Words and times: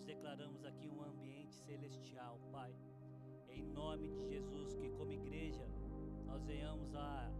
nós 0.00 0.06
declaramos 0.06 0.64
aqui 0.64 0.88
um 0.88 1.02
ambiente 1.02 1.52
celestial, 1.52 2.40
Pai. 2.50 2.74
Em 3.50 3.62
nome 3.62 4.08
de 4.08 4.26
Jesus, 4.30 4.74
que 4.74 4.88
como 4.88 5.12
igreja 5.12 5.68
nós 6.24 6.42
venhamos 6.42 6.94
a 6.94 7.30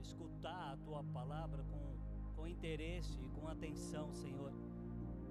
escutar 0.00 0.72
a 0.72 0.76
tua 0.78 1.04
palavra 1.04 1.62
com, 1.62 2.34
com 2.34 2.48
interesse 2.48 3.16
e 3.22 3.28
com 3.28 3.46
atenção, 3.46 4.12
Senhor, 4.12 4.52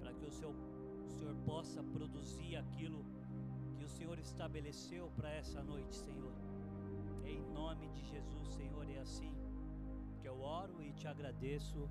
para 0.00 0.14
que 0.14 0.24
o 0.24 0.28
o 0.28 1.12
Senhor 1.18 1.36
possa 1.44 1.82
produzir 1.82 2.56
aquilo 2.56 3.04
que 3.76 3.84
o 3.84 3.88
Senhor 3.88 4.18
estabeleceu 4.18 5.10
para 5.16 5.30
essa 5.30 5.62
noite, 5.62 5.94
Senhor. 5.96 6.32
Em 7.26 7.42
nome 7.52 7.88
de 7.88 8.02
Jesus, 8.06 8.48
Senhor, 8.54 8.88
é 8.88 9.00
assim 9.00 9.34
que 10.22 10.26
eu 10.26 10.40
oro 10.40 10.82
e 10.82 10.94
te 10.94 11.06
agradeço. 11.06 11.90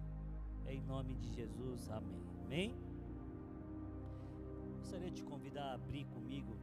Em 0.66 0.82
nome 0.82 1.14
de 1.16 1.32
Jesus, 1.32 1.90
amém. 1.92 2.26
Amém? 2.44 2.87
Gostaria 4.88 5.12
de 5.12 5.18
te 5.18 5.24
convidar 5.24 5.72
a 5.72 5.74
abrir 5.74 6.06
comigo 6.06 6.56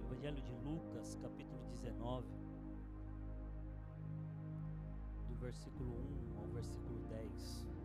no 0.00 0.12
Evangelho 0.12 0.42
de 0.42 0.52
Lucas, 0.64 1.16
capítulo 1.22 1.64
19, 1.68 2.26
do 5.28 5.36
versículo 5.36 5.92
1 6.34 6.40
ao 6.40 6.48
versículo 6.48 6.98
10. 7.06 7.77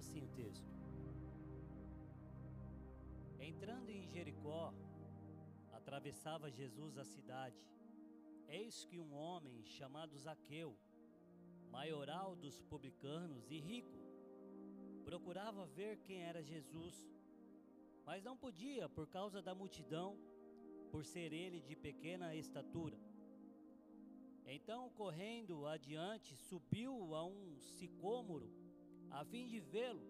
Assim 0.00 0.22
o 0.22 0.28
texto: 0.28 0.70
Entrando 3.38 3.90
em 3.90 4.06
Jericó, 4.12 4.72
atravessava 5.78 6.50
Jesus 6.50 6.96
a 6.96 7.04
cidade. 7.04 7.60
Eis 8.48 8.84
que 8.84 8.98
um 8.98 9.12
homem 9.14 9.56
chamado 9.64 10.18
Zaqueu, 10.18 10.70
maioral 11.70 12.34
dos 12.34 12.56
publicanos 12.62 13.50
e 13.50 13.58
rico, 13.60 13.98
procurava 15.04 15.66
ver 15.66 15.98
quem 16.06 16.22
era 16.30 16.42
Jesus, 16.42 16.96
mas 18.06 18.24
não 18.24 18.36
podia 18.36 18.88
por 18.88 19.06
causa 19.06 19.42
da 19.42 19.54
multidão, 19.54 20.10
por 20.90 21.04
ser 21.04 21.30
ele 21.32 21.60
de 21.60 21.76
pequena 21.76 22.34
estatura. 22.34 22.98
Então, 24.46 24.82
correndo 25.02 25.66
adiante, 25.66 26.34
subiu 26.48 27.14
a 27.14 27.24
um 27.24 27.60
sicômoro 27.60 28.50
a 29.10 29.24
fim 29.24 29.46
de 29.46 29.60
vê-lo, 29.60 30.06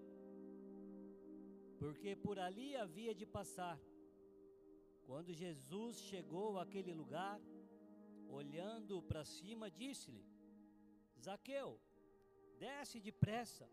porque 1.79 2.15
por 2.15 2.39
ali 2.39 2.77
havia 2.77 3.15
de 3.15 3.27
passar. 3.27 3.79
Quando 5.07 5.33
Jesus 5.33 5.97
chegou 6.11 6.59
àquele 6.59 6.93
lugar, 6.93 7.41
olhando 8.29 9.03
para 9.03 9.25
cima, 9.25 9.71
disse-lhe: 9.71 10.25
Zaqueu, 11.21 11.81
desce 12.59 13.01
depressa, 13.01 13.69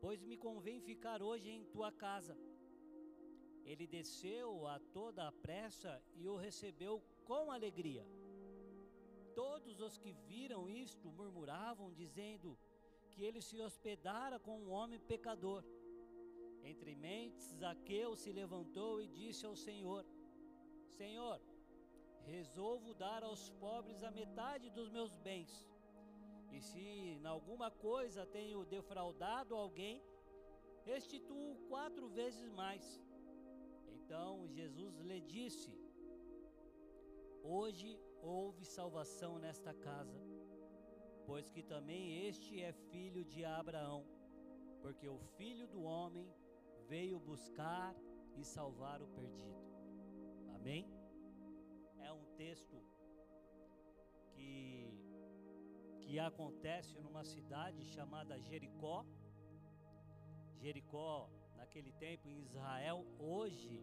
pois 0.00 0.22
me 0.22 0.36
convém 0.36 0.80
ficar 0.80 1.22
hoje 1.22 1.48
em 1.50 1.64
tua 1.64 1.92
casa. 1.92 2.36
Ele 3.64 3.86
desceu 3.86 4.66
a 4.66 4.78
toda 4.78 5.26
a 5.26 5.32
pressa 5.32 6.02
e 6.14 6.28
o 6.28 6.36
recebeu 6.36 7.02
com 7.24 7.50
alegria. 7.50 8.04
Todos 9.34 9.80
os 9.80 9.96
que 9.96 10.12
viram 10.12 10.68
isto 10.68 11.10
murmuravam, 11.10 11.92
dizendo: 11.92 12.58
que 13.14 13.24
ele 13.28 13.40
se 13.40 13.60
hospedara 13.66 14.38
com 14.46 14.54
um 14.62 14.70
homem 14.70 15.00
pecador. 15.12 15.62
Entre 16.70 16.94
mentes, 16.94 17.46
Zaqueu 17.60 18.16
se 18.16 18.32
levantou 18.32 19.00
e 19.00 19.06
disse 19.20 19.46
ao 19.46 19.54
Senhor: 19.54 20.04
Senhor, 20.96 21.40
resolvo 22.34 22.92
dar 23.04 23.22
aos 23.22 23.44
pobres 23.64 24.02
a 24.02 24.10
metade 24.10 24.68
dos 24.70 24.90
meus 24.90 25.16
bens. 25.28 25.52
E 26.50 26.60
se 26.60 26.80
em 26.80 27.24
alguma 27.26 27.70
coisa 27.70 28.26
tenho 28.26 28.64
defraudado 28.64 29.54
alguém, 29.54 30.02
restituo 30.84 31.56
quatro 31.68 32.08
vezes 32.08 32.48
mais. 32.62 32.84
Então 33.96 34.48
Jesus 34.48 34.98
lhe 35.00 35.20
disse: 35.20 35.72
Hoje 37.42 37.90
houve 38.22 38.64
salvação 38.64 39.38
nesta 39.38 39.74
casa 39.74 40.33
pois 41.26 41.48
que 41.50 41.62
também 41.62 42.26
este 42.26 42.60
é 42.60 42.72
filho 42.90 43.24
de 43.24 43.44
Abraão, 43.44 44.04
porque 44.82 45.08
o 45.08 45.18
filho 45.36 45.66
do 45.66 45.82
homem 45.82 46.28
veio 46.88 47.18
buscar 47.18 47.94
e 48.36 48.44
salvar 48.44 49.00
o 49.02 49.08
perdido. 49.08 49.62
Amém? 50.54 50.86
É 52.00 52.12
um 52.12 52.24
texto 52.36 52.76
que, 54.32 54.92
que 56.00 56.18
acontece 56.18 56.98
numa 57.00 57.24
cidade 57.24 57.84
chamada 57.84 58.40
Jericó. 58.40 59.04
Jericó, 60.60 61.30
naquele 61.56 61.92
tempo 61.92 62.28
em 62.28 62.40
Israel, 62.40 63.06
hoje, 63.18 63.82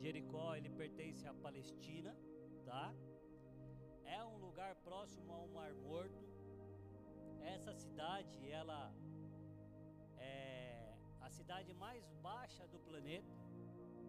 Jericó 0.00 0.54
ele 0.56 0.70
pertence 0.70 1.26
à 1.26 1.34
Palestina, 1.34 2.16
tá? 2.64 2.94
Um 4.74 4.82
próximo 4.82 5.32
ao 5.32 5.46
Mar 5.48 5.72
Morto. 5.74 6.22
Essa 7.54 7.72
cidade, 7.74 8.50
ela 8.50 8.92
é 10.16 10.94
a 11.20 11.30
cidade 11.30 11.72
mais 11.74 12.04
baixa 12.28 12.66
do 12.66 12.78
planeta, 12.80 13.34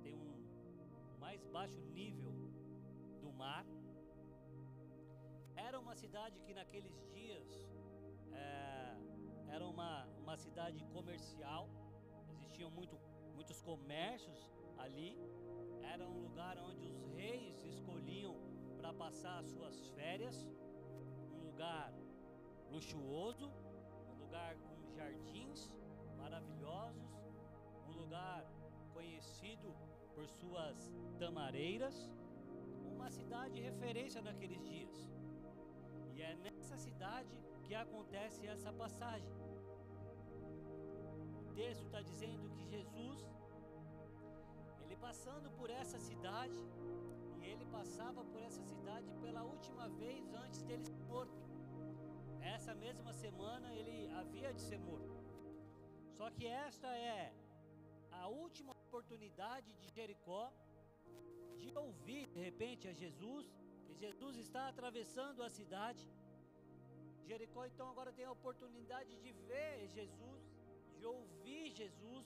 tem 0.02 0.16
um 0.16 1.18
mais 1.20 1.44
baixo 1.58 1.80
nível 2.00 2.34
do 3.22 3.32
mar. 3.32 3.66
Era 5.56 5.80
uma 5.80 5.96
cidade 5.96 6.40
que 6.42 6.54
naqueles 6.54 6.96
dias 7.14 7.48
é, 8.34 8.98
era 9.56 9.66
uma, 9.66 10.06
uma 10.24 10.38
cidade 10.38 10.84
comercial, 10.96 11.70
existiam 12.34 12.72
muito, 12.72 12.98
muitos 13.36 13.62
comércios 13.62 14.40
ali. 14.78 15.18
Era 15.94 16.08
um 16.08 16.20
lugar 16.28 16.58
onde 16.58 16.86
os 16.88 17.00
reis 17.14 17.64
escolhiam 17.64 18.55
para 18.86 18.94
passar 18.94 19.40
as 19.40 19.48
suas 19.48 19.76
férias, 19.98 20.36
um 21.34 21.40
lugar 21.48 21.92
luxuoso, 22.70 23.48
um 24.12 24.16
lugar 24.24 24.56
com 24.58 24.76
jardins 24.98 25.72
maravilhosos, 26.16 27.08
um 27.88 27.94
lugar 28.02 28.46
conhecido 28.94 29.70
por 30.14 30.28
suas 30.28 30.78
tamareiras, 31.18 31.96
uma 32.96 33.10
cidade 33.10 33.56
de 33.56 33.62
referência 33.62 34.22
naqueles 34.22 34.62
dias. 34.64 34.96
E 36.14 36.22
é 36.22 36.36
nessa 36.36 36.78
cidade 36.78 37.36
que 37.64 37.74
acontece 37.74 38.46
essa 38.46 38.72
passagem. 38.72 39.34
O 41.42 41.54
texto 41.56 41.86
está 41.86 42.04
dizendo 42.04 42.52
que 42.52 42.64
Jesus, 42.76 43.20
ele 44.84 44.96
passando 44.96 45.50
por 45.58 45.72
essa 45.72 45.98
cidade, 45.98 46.60
ele 47.52 47.66
passava 47.78 48.22
por 48.32 48.42
essa 48.48 48.64
cidade 48.72 49.10
pela 49.24 49.44
última 49.54 49.88
vez 50.02 50.34
antes 50.44 50.62
dele 50.68 50.86
ser 50.92 51.02
morto. 51.14 51.42
Essa 52.56 52.74
mesma 52.86 53.12
semana 53.24 53.68
ele 53.80 53.98
havia 54.20 54.52
de 54.58 54.62
ser 54.70 54.80
morto. 54.90 55.16
Só 56.18 56.28
que 56.36 56.46
esta 56.68 56.90
é 57.16 57.34
a 58.22 58.28
última 58.44 58.72
oportunidade 58.86 59.70
de 59.82 59.88
Jericó 59.98 60.44
de 61.62 61.70
ouvir 61.86 62.26
de 62.36 62.40
repente 62.48 62.88
a 62.88 62.94
Jesus, 62.94 63.46
que 63.86 63.94
Jesus 64.04 64.36
está 64.46 64.64
atravessando 64.68 65.42
a 65.48 65.50
cidade. 65.50 66.04
Jericó 67.30 67.62
então 67.66 67.88
agora 67.90 68.12
tem 68.18 68.26
a 68.26 68.36
oportunidade 68.40 69.14
de 69.24 69.32
ver 69.50 69.88
Jesus, 69.98 70.44
de 70.98 71.06
ouvir 71.16 71.64
Jesus, 71.82 72.26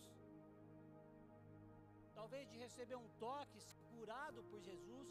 talvez 2.19 2.45
de 2.51 2.57
receber 2.66 2.98
um 3.04 3.10
toque, 3.25 3.60
ser 3.68 3.81
curado 3.92 4.39
por 4.50 4.60
Jesus, 4.69 5.07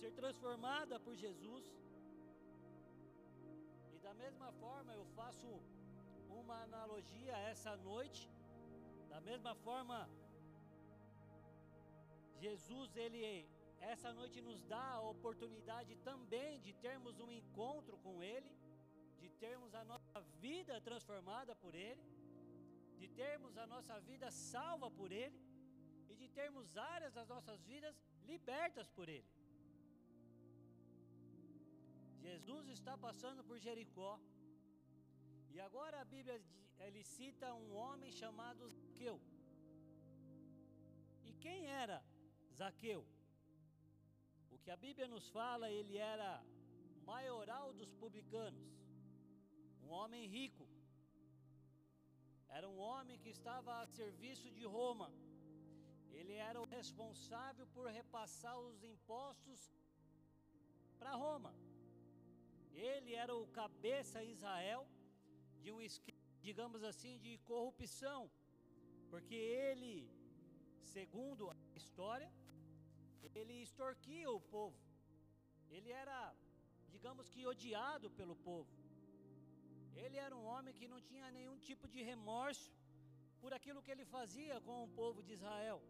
ser 0.00 0.10
transformada 0.20 0.94
por 1.04 1.14
Jesus. 1.24 1.64
E 3.94 3.98
da 4.06 4.12
mesma 4.22 4.50
forma 4.62 4.92
eu 5.00 5.04
faço 5.18 5.48
uma 6.40 6.58
analogia 6.66 7.34
essa 7.52 7.72
noite, 7.88 8.22
da 9.12 9.20
mesma 9.28 9.54
forma 9.66 9.98
Jesus 12.44 12.96
ele 13.04 13.22
essa 13.92 14.12
noite 14.20 14.38
nos 14.48 14.60
dá 14.74 14.86
a 14.98 15.04
oportunidade 15.14 15.92
também 16.10 16.52
de 16.66 16.72
termos 16.86 17.18
um 17.24 17.30
encontro 17.40 17.96
com 18.04 18.14
ele, 18.34 18.52
de 19.22 19.28
termos 19.44 19.74
a 19.74 19.84
nossa 19.92 20.20
vida 20.44 20.80
transformada 20.88 21.54
por 21.64 21.74
ele, 21.88 22.06
de 23.00 23.08
termos 23.22 23.56
a 23.64 23.66
nossa 23.74 23.98
vida 24.10 24.30
salva 24.30 24.90
por 25.00 25.10
ele 25.24 25.45
de 26.20 26.28
termos 26.40 26.76
áreas 26.76 27.12
das 27.18 27.28
nossas 27.34 27.60
vidas 27.64 27.94
libertas 28.30 28.88
por 28.96 29.08
Ele. 29.08 29.30
Jesus 32.26 32.68
está 32.76 32.94
passando 32.98 33.44
por 33.48 33.56
Jericó 33.66 34.12
E 35.54 35.60
agora 35.60 36.00
a 36.00 36.04
Bíblia 36.04 36.38
ele 36.86 37.02
cita 37.02 37.54
um 37.54 37.68
homem 37.74 38.10
chamado 38.12 38.68
Zaqueu. 38.68 39.20
E 41.24 41.32
quem 41.44 41.66
era 41.82 41.98
Zaqueu? 42.58 43.02
O 44.50 44.58
que 44.58 44.70
a 44.70 44.76
Bíblia 44.76 45.08
nos 45.08 45.28
fala, 45.28 45.70
ele 45.70 45.96
era 45.96 46.30
maioral 47.04 47.72
dos 47.72 47.90
publicanos, 48.02 48.68
um 49.82 49.90
homem 49.98 50.26
rico. 50.26 50.66
Era 52.48 52.68
um 52.68 52.78
homem 52.78 53.18
que 53.18 53.30
estava 53.30 53.80
a 53.80 53.86
serviço 53.86 54.50
de 54.50 54.64
Roma. 54.64 55.08
Ele 56.18 56.34
era 56.48 56.58
o 56.64 56.70
responsável 56.78 57.66
por 57.74 57.86
repassar 58.00 58.56
os 58.68 58.82
impostos 58.92 59.60
para 60.98 61.20
Roma. 61.24 61.52
Ele 62.90 63.12
era 63.24 63.34
o 63.34 63.46
cabeça 63.60 64.24
Israel 64.34 64.82
de 65.62 65.70
um 65.72 65.80
digamos 66.48 66.82
assim, 66.90 67.12
de 67.24 67.32
corrupção, 67.50 68.20
porque 69.10 69.34
ele, 69.34 69.92
segundo 70.94 71.50
a 71.50 71.56
história, 71.80 72.30
ele 73.40 73.54
extorquia 73.66 74.30
o 74.30 74.40
povo. 74.56 74.78
Ele 75.76 75.90
era, 76.02 76.18
digamos 76.94 77.28
que, 77.32 77.46
odiado 77.52 78.08
pelo 78.18 78.36
povo. 78.48 78.72
Ele 80.02 80.16
era 80.26 80.34
um 80.36 80.44
homem 80.52 80.72
que 80.78 80.88
não 80.92 81.00
tinha 81.10 81.30
nenhum 81.38 81.58
tipo 81.68 81.86
de 81.94 82.00
remorso 82.10 82.70
por 83.40 83.52
aquilo 83.58 83.82
que 83.82 83.92
ele 83.94 84.04
fazia 84.16 84.60
com 84.66 84.76
o 84.84 84.92
povo 85.00 85.22
de 85.26 85.32
Israel. 85.38 85.80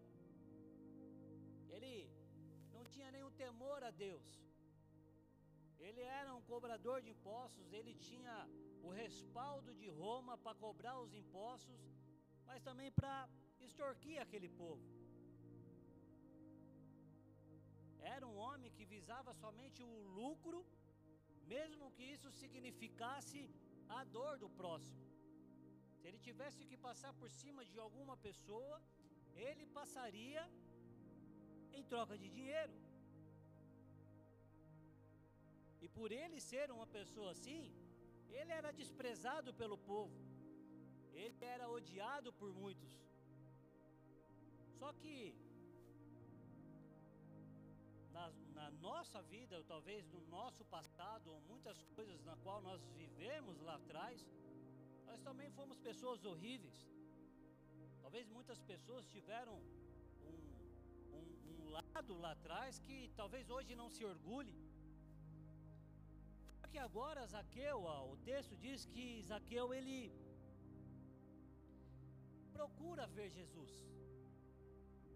Ele 1.76 1.94
não 2.74 2.84
tinha 2.92 3.10
nenhum 3.14 3.32
temor 3.44 3.80
a 3.88 3.92
Deus. 4.06 4.26
Ele 5.86 6.02
era 6.20 6.30
um 6.34 6.42
cobrador 6.52 6.98
de 7.04 7.10
impostos, 7.14 7.72
ele 7.78 7.94
tinha 8.08 8.36
o 8.86 8.90
respaldo 9.02 9.70
de 9.80 9.88
Roma 10.00 10.34
para 10.44 10.60
cobrar 10.64 10.94
os 11.04 11.12
impostos, 11.22 11.80
mas 12.48 12.62
também 12.68 12.90
para 12.98 13.16
extorquir 13.66 14.18
aquele 14.24 14.48
povo. 14.62 14.86
Era 18.14 18.26
um 18.26 18.36
homem 18.46 18.70
que 18.76 18.84
visava 18.96 19.32
somente 19.42 19.80
o 19.82 19.94
lucro, 20.18 20.58
mesmo 21.54 21.92
que 21.96 22.04
isso 22.14 22.30
significasse 22.42 23.40
a 23.98 24.02
dor 24.16 24.34
do 24.42 24.48
próximo. 24.60 25.04
Se 25.98 26.06
ele 26.08 26.20
tivesse 26.28 26.64
que 26.70 26.76
passar 26.88 27.12
por 27.20 27.28
cima 27.40 27.64
de 27.70 27.78
alguma 27.84 28.16
pessoa, 28.28 28.76
ele 29.46 29.66
passaria 29.78 30.42
em 31.78 31.84
troca 31.92 32.16
de 32.22 32.28
dinheiro. 32.36 32.74
E 35.84 35.88
por 35.96 36.10
ele 36.20 36.38
ser 36.40 36.66
uma 36.76 36.86
pessoa 36.98 37.30
assim, 37.36 37.62
ele 38.38 38.52
era 38.60 38.70
desprezado 38.80 39.52
pelo 39.60 39.78
povo. 39.92 40.16
Ele 41.22 41.36
era 41.54 41.66
odiado 41.76 42.30
por 42.40 42.50
muitos. 42.62 42.94
Só 44.78 44.92
que 45.00 45.34
na, 48.16 48.26
na, 48.58 48.70
nossa 48.88 49.20
vida, 49.22 49.56
ou 49.60 49.64
talvez 49.64 50.06
no 50.14 50.20
nosso 50.36 50.64
passado, 50.76 51.30
ou 51.34 51.40
muitas 51.52 51.78
coisas 51.96 52.20
na 52.28 52.36
qual 52.44 52.60
nós 52.68 52.82
vivemos 53.02 53.60
lá 53.60 53.76
atrás, 53.76 54.26
nós 55.06 55.20
também 55.28 55.50
fomos 55.50 55.78
pessoas 55.78 56.24
horríveis. 56.24 56.78
Talvez 58.02 58.28
muitas 58.28 58.60
pessoas 58.72 59.06
tiveram 59.06 59.54
lado 61.78 62.14
lá 62.24 62.32
atrás 62.32 62.78
que 62.86 62.98
talvez 63.20 63.50
hoje 63.56 63.74
não 63.82 63.88
se 63.96 64.04
orgulhe 64.04 64.56
que 66.76 66.80
agora 66.88 67.26
Zaqueu, 67.32 67.78
o 68.12 68.16
texto 68.30 68.54
diz 68.64 68.80
que 68.94 69.04
Zaqueu 69.28 69.66
ele 69.76 69.98
procura 72.56 73.04
ver 73.16 73.28
Jesus. 73.36 73.72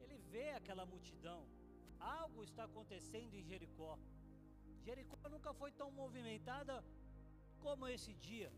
Ele 0.02 0.16
vê 0.32 0.46
aquela 0.60 0.86
multidão. 0.92 1.40
Algo 2.20 2.42
está 2.48 2.64
acontecendo 2.64 3.34
em 3.40 3.44
Jericó. 3.50 3.92
Jericó 4.86 5.18
nunca 5.34 5.52
foi 5.60 5.70
tão 5.80 5.90
movimentada 6.00 6.76
como 7.64 7.86
esse 7.94 8.14
dia. 8.28 8.50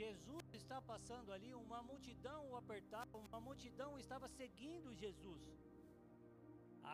Jesus 0.00 0.46
está 0.60 0.80
passando 0.92 1.30
ali, 1.36 1.52
uma 1.54 1.82
multidão 1.90 2.40
o 2.50 2.56
apertava, 2.62 3.18
uma 3.18 3.40
multidão 3.48 3.90
estava 4.04 4.26
seguindo 4.40 4.98
Jesus. 5.04 5.44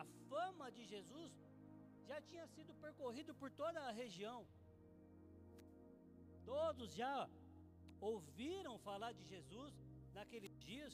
A 0.01 0.03
fama 0.29 0.67
de 0.77 0.83
Jesus 0.93 1.31
já 2.09 2.19
tinha 2.29 2.45
sido 2.55 2.73
percorrido 2.85 3.33
por 3.41 3.49
toda 3.61 3.79
a 3.81 3.95
região. 4.01 4.39
Todos 6.45 6.89
já 7.01 7.15
ouviram 8.11 8.73
falar 8.87 9.11
de 9.19 9.23
Jesus 9.33 9.73
naqueles 10.17 10.53
dias. 10.67 10.93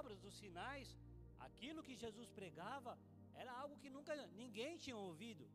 Obras 0.00 0.20
dos 0.24 0.34
sinais, 0.42 0.88
aquilo 1.46 1.84
que 1.88 2.02
Jesus 2.04 2.28
pregava, 2.38 2.92
era 3.42 3.52
algo 3.62 3.76
que 3.82 3.90
nunca 3.96 4.14
ninguém 4.42 4.78
tinha 4.84 4.96
ouvido. 4.96 5.46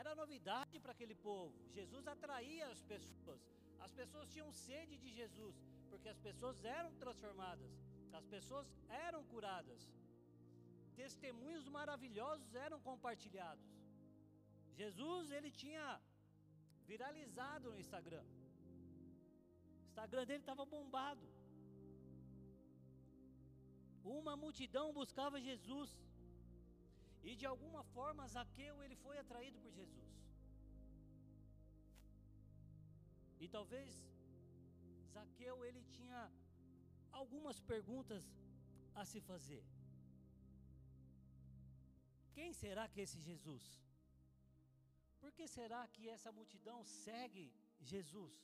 Era 0.00 0.14
novidade 0.14 0.78
para 0.82 0.92
aquele 0.92 1.16
povo. 1.28 1.54
Jesus 1.78 2.06
atraía 2.14 2.66
as 2.74 2.82
pessoas. 2.92 3.40
As 3.84 3.92
pessoas 4.00 4.30
tinham 4.32 4.50
sede 4.52 4.96
de 5.04 5.10
Jesus, 5.18 5.56
porque 5.88 6.08
as 6.08 6.18
pessoas 6.18 6.64
eram 6.64 6.92
transformadas, 7.02 7.72
as 8.18 8.26
pessoas 8.34 8.66
eram 9.06 9.22
curadas 9.32 9.88
testemunhos 11.00 11.66
maravilhosos 11.78 12.50
eram 12.66 12.78
compartilhados. 12.88 13.68
Jesus, 14.80 15.24
ele 15.36 15.50
tinha 15.62 15.86
viralizado 16.90 17.66
no 17.72 17.80
Instagram. 17.84 18.24
O 19.80 19.86
Instagram 19.90 20.24
dele 20.28 20.44
estava 20.44 20.64
bombado. 20.76 21.26
Uma 24.18 24.34
multidão 24.44 24.86
buscava 25.00 25.44
Jesus. 25.48 25.90
E 27.28 27.32
de 27.40 27.46
alguma 27.52 27.82
forma 27.94 28.30
Zaqueu 28.36 28.76
ele 28.84 28.96
foi 29.04 29.16
atraído 29.24 29.58
por 29.64 29.72
Jesus. 29.80 30.10
E 33.42 33.48
talvez 33.56 33.90
Zaqueu 35.14 35.56
ele 35.68 35.82
tinha 35.96 36.22
algumas 37.20 37.58
perguntas 37.72 38.24
a 39.00 39.04
se 39.10 39.20
fazer. 39.30 39.62
Quem 42.40 42.52
será 42.60 42.84
que 42.88 43.00
é 43.00 43.04
esse 43.06 43.20
Jesus? 43.28 43.64
Por 45.20 45.30
que 45.36 45.46
será 45.56 45.80
que 45.94 46.08
essa 46.14 46.30
multidão 46.36 46.78
segue 46.82 47.44
Jesus? 47.90 48.36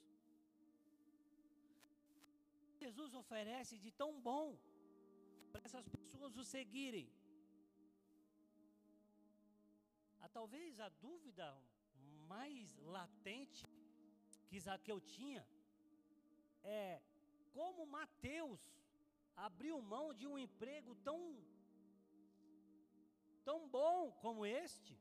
Jesus 2.83 3.15
oferece 3.23 3.75
de 3.85 3.91
tão 4.01 4.11
bom 4.29 4.49
para 5.51 5.63
essas 5.69 5.89
pessoas 5.97 6.37
o 6.37 6.45
seguirem. 6.45 7.09
Ah, 10.21 10.29
talvez 10.39 10.79
a 10.89 10.91
dúvida 11.07 11.49
mais 12.35 12.77
latente 12.97 13.65
que 14.49 14.65
Zaqueu 14.67 15.01
tinha 15.17 15.43
é 16.83 17.01
como 17.59 17.93
Mateus 17.99 18.63
abriu 19.49 19.81
mão 19.81 20.07
de 20.13 20.27
um 20.27 20.39
emprego 20.47 20.95
tão 20.97 21.19
tão 23.49 23.69
bom 23.69 24.11
como 24.25 24.45
este 24.45 24.95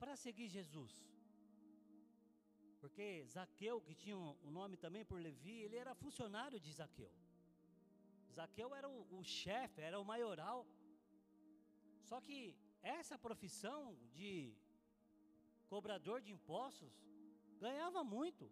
para 0.00 0.16
seguir 0.24 0.48
Jesus. 0.48 0.94
Porque 2.80 3.06
Zaqueu, 3.34 3.80
que 3.86 3.94
tinha 4.02 4.16
o 4.16 4.50
nome 4.58 4.76
também 4.84 5.04
por 5.04 5.20
Levi, 5.20 5.56
ele 5.62 5.76
era 5.76 5.94
funcionário 5.94 6.58
de 6.64 6.72
Zaqueu. 6.72 7.12
Zaqueu 8.36 8.74
era 8.74 8.88
o, 8.88 8.98
o 9.18 9.22
chefe, 9.22 9.80
era 9.80 10.00
o 10.00 10.04
maioral. 10.04 10.66
Só 12.08 12.20
que 12.20 12.56
essa 12.82 13.16
profissão 13.26 13.96
de 14.18 14.32
cobrador 15.68 16.20
de 16.20 16.32
impostos 16.32 16.92
ganhava 17.64 18.02
muito. 18.02 18.50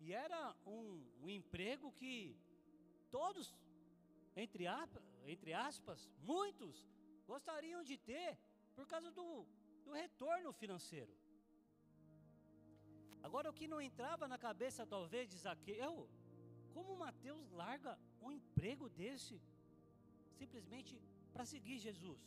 E 0.00 0.12
era 0.12 0.40
um, 0.66 0.86
um 1.22 1.28
emprego 1.28 1.92
que 1.92 2.36
todos, 3.10 3.54
entre 4.36 4.64
entre 5.26 5.52
aspas, 5.54 6.10
muitos 6.32 6.93
gostariam 7.32 7.82
de 7.90 7.96
ter 8.10 8.30
por 8.76 8.86
causa 8.92 9.10
do, 9.18 9.28
do 9.84 9.92
retorno 10.02 10.52
financeiro. 10.62 11.12
Agora, 13.26 13.50
o 13.50 13.56
que 13.58 13.66
não 13.72 13.80
entrava 13.88 14.28
na 14.32 14.38
cabeça 14.46 14.90
talvez 14.94 15.30
de 15.32 15.38
Zaqueu, 15.44 15.94
como 16.74 17.00
Mateus 17.04 17.50
larga 17.62 17.92
um 18.24 18.30
emprego 18.38 18.86
desse 19.00 19.36
simplesmente 20.40 20.92
para 21.32 21.46
seguir 21.52 21.78
Jesus? 21.86 22.22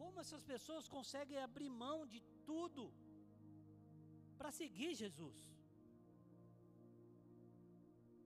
Como 0.00 0.20
essas 0.20 0.44
pessoas 0.52 0.86
conseguem 0.96 1.38
abrir 1.38 1.70
mão 1.84 1.98
de 2.06 2.20
tudo 2.50 2.84
para 4.38 4.52
seguir 4.60 4.94
Jesus? 4.94 5.40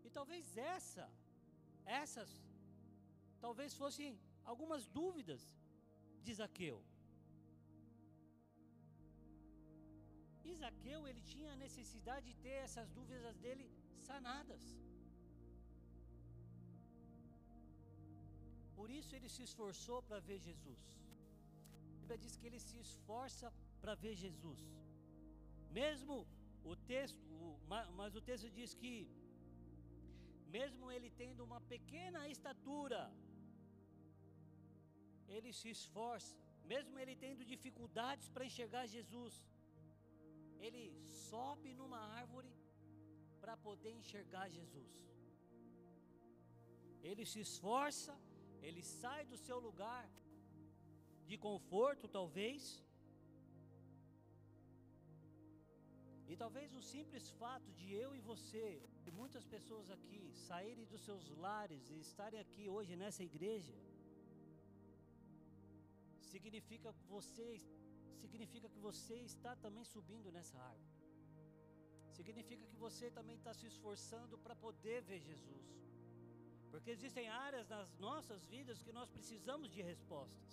E 0.05 0.11
talvez 0.19 0.45
essa, 0.77 1.07
essas 2.03 2.31
talvez 3.47 3.75
fossem 3.83 4.19
algumas 4.53 4.85
dúvidas 5.01 5.43
de 6.25 6.35
Zaqueu. 6.41 6.79
Zaqueu, 10.63 11.01
ele 11.09 11.23
tinha 11.33 11.51
a 11.53 11.61
necessidade 11.67 12.25
de 12.31 12.35
ter 12.45 12.57
essas 12.67 12.89
dúvidas 12.99 13.37
dele 13.45 13.67
sanadas. 14.09 14.65
Por 18.79 18.89
isso 18.99 19.15
ele 19.17 19.31
se 19.37 19.43
esforçou 19.49 19.99
para 20.09 20.19
ver 20.29 20.39
Jesus. 20.49 20.83
A 21.87 21.97
Bíblia 22.01 22.19
diz 22.25 22.35
que 22.39 22.47
ele 22.49 22.61
se 22.69 22.77
esforça 22.87 23.49
para 23.83 23.95
ver 24.05 24.15
Jesus. 24.25 24.61
Mesmo 25.81 26.15
o 26.73 26.75
texto, 26.93 27.21
o, 27.45 27.49
mas 28.01 28.15
o 28.21 28.23
texto 28.29 28.49
diz 28.59 28.71
que 28.83 28.95
mesmo 30.57 30.87
ele 30.95 31.11
tendo 31.23 31.43
uma 31.49 31.61
pequena 31.75 32.23
estatura, 32.37 33.01
ele 35.37 35.51
se 35.61 35.69
esforça, 35.77 36.35
mesmo 36.73 36.99
ele 37.03 37.15
tendo 37.25 37.51
dificuldades 37.53 38.29
para 38.35 38.49
enxergar 38.51 38.85
Jesus, 38.97 39.35
ele 40.67 40.85
sobe 41.31 41.71
numa 41.81 42.01
árvore 42.21 42.53
para 43.43 43.57
poder 43.69 43.93
enxergar 44.01 44.47
Jesus. 44.59 44.95
Ele 47.09 47.25
se 47.33 47.41
esforça, 47.47 48.15
ele 48.69 48.83
sai 49.01 49.23
do 49.33 49.39
seu 49.47 49.59
lugar 49.69 50.05
de 51.31 51.37
conforto, 51.47 52.07
talvez. 52.19 52.63
E 56.31 56.37
talvez 56.43 56.75
o 56.81 56.83
simples 56.93 57.27
fato 57.43 57.71
de 57.79 57.87
eu 58.03 58.11
e 58.19 58.21
você, 58.31 58.67
e 59.07 59.11
muitas 59.21 59.45
pessoas 59.55 59.89
aqui, 59.97 60.23
saírem 60.49 60.85
dos 60.93 61.03
seus 61.09 61.25
lares 61.45 61.89
e 61.91 61.99
estarem 62.09 62.41
aqui 62.45 62.65
hoje 62.75 62.95
nessa 63.03 63.25
igreja, 63.31 63.75
significa 66.35 66.89
você, 67.15 67.49
significa 68.23 68.69
que 68.75 68.81
você 68.89 69.17
está 69.31 69.53
também 69.65 69.85
subindo 69.95 70.31
nessa 70.37 70.59
árvore. 70.73 70.99
Significa 72.19 72.65
que 72.71 72.79
você 72.87 73.07
também 73.19 73.37
está 73.41 73.53
se 73.61 73.67
esforçando 73.73 74.37
para 74.45 74.55
poder 74.67 74.99
ver 75.11 75.21
Jesus. 75.31 75.69
Porque 76.71 76.91
existem 76.97 77.27
áreas 77.47 77.67
nas 77.75 77.89
nossas 78.07 78.45
vidas 78.55 78.83
que 78.85 78.97
nós 78.99 79.09
precisamos 79.17 79.69
de 79.75 79.81
respostas. 79.91 80.53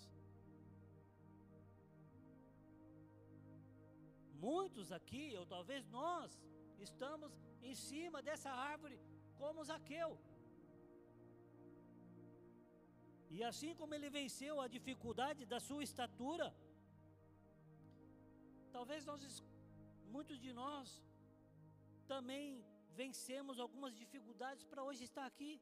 Muitos 4.47 4.91
aqui, 4.99 5.25
ou 5.39 5.45
talvez 5.55 5.83
nós, 5.99 6.31
estamos 6.87 7.31
em 7.69 7.75
cima 7.75 8.21
dessa 8.27 8.51
árvore 8.71 8.97
como 9.41 9.65
Zaqueu. 9.71 10.11
E 13.35 13.43
assim 13.43 13.73
como 13.79 13.93
ele 13.95 14.09
venceu 14.09 14.53
a 14.61 14.67
dificuldade 14.67 15.45
da 15.45 15.59
sua 15.59 15.83
estatura, 15.83 16.47
talvez 18.71 19.05
nós, 19.05 19.43
muitos 20.15 20.39
de 20.45 20.51
nós, 20.53 21.03
também 22.13 22.63
vencemos 23.01 23.59
algumas 23.59 23.93
dificuldades 24.03 24.63
para 24.71 24.83
hoje 24.87 25.03
estar 25.09 25.25
aqui. 25.31 25.53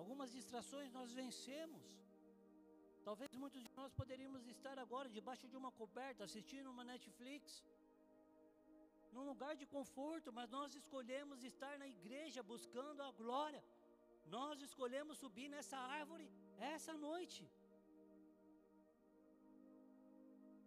Algumas 0.00 0.30
distrações 0.38 0.90
nós 0.98 1.12
vencemos. 1.22 1.82
Talvez 3.08 3.30
muitos 3.42 3.60
de 3.66 3.70
nós 3.80 3.92
poderíamos 4.00 4.46
estar 4.54 4.76
agora 4.84 5.08
debaixo 5.18 5.46
de 5.52 5.56
uma 5.60 5.72
coberta, 5.80 6.24
assistindo 6.24 6.70
uma 6.74 6.84
Netflix, 6.92 7.64
num 9.14 9.24
lugar 9.30 9.52
de 9.60 9.66
conforto, 9.76 10.32
mas 10.38 10.48
nós 10.56 10.74
escolhemos 10.80 11.44
estar 11.50 11.74
na 11.82 11.88
igreja 11.96 12.42
buscando 12.52 13.00
a 13.08 13.10
glória. 13.22 13.62
Nós 14.36 14.60
escolhemos 14.68 15.18
subir 15.24 15.48
nessa 15.54 15.78
árvore 16.00 16.26
essa 16.74 16.94
noite. 17.08 17.42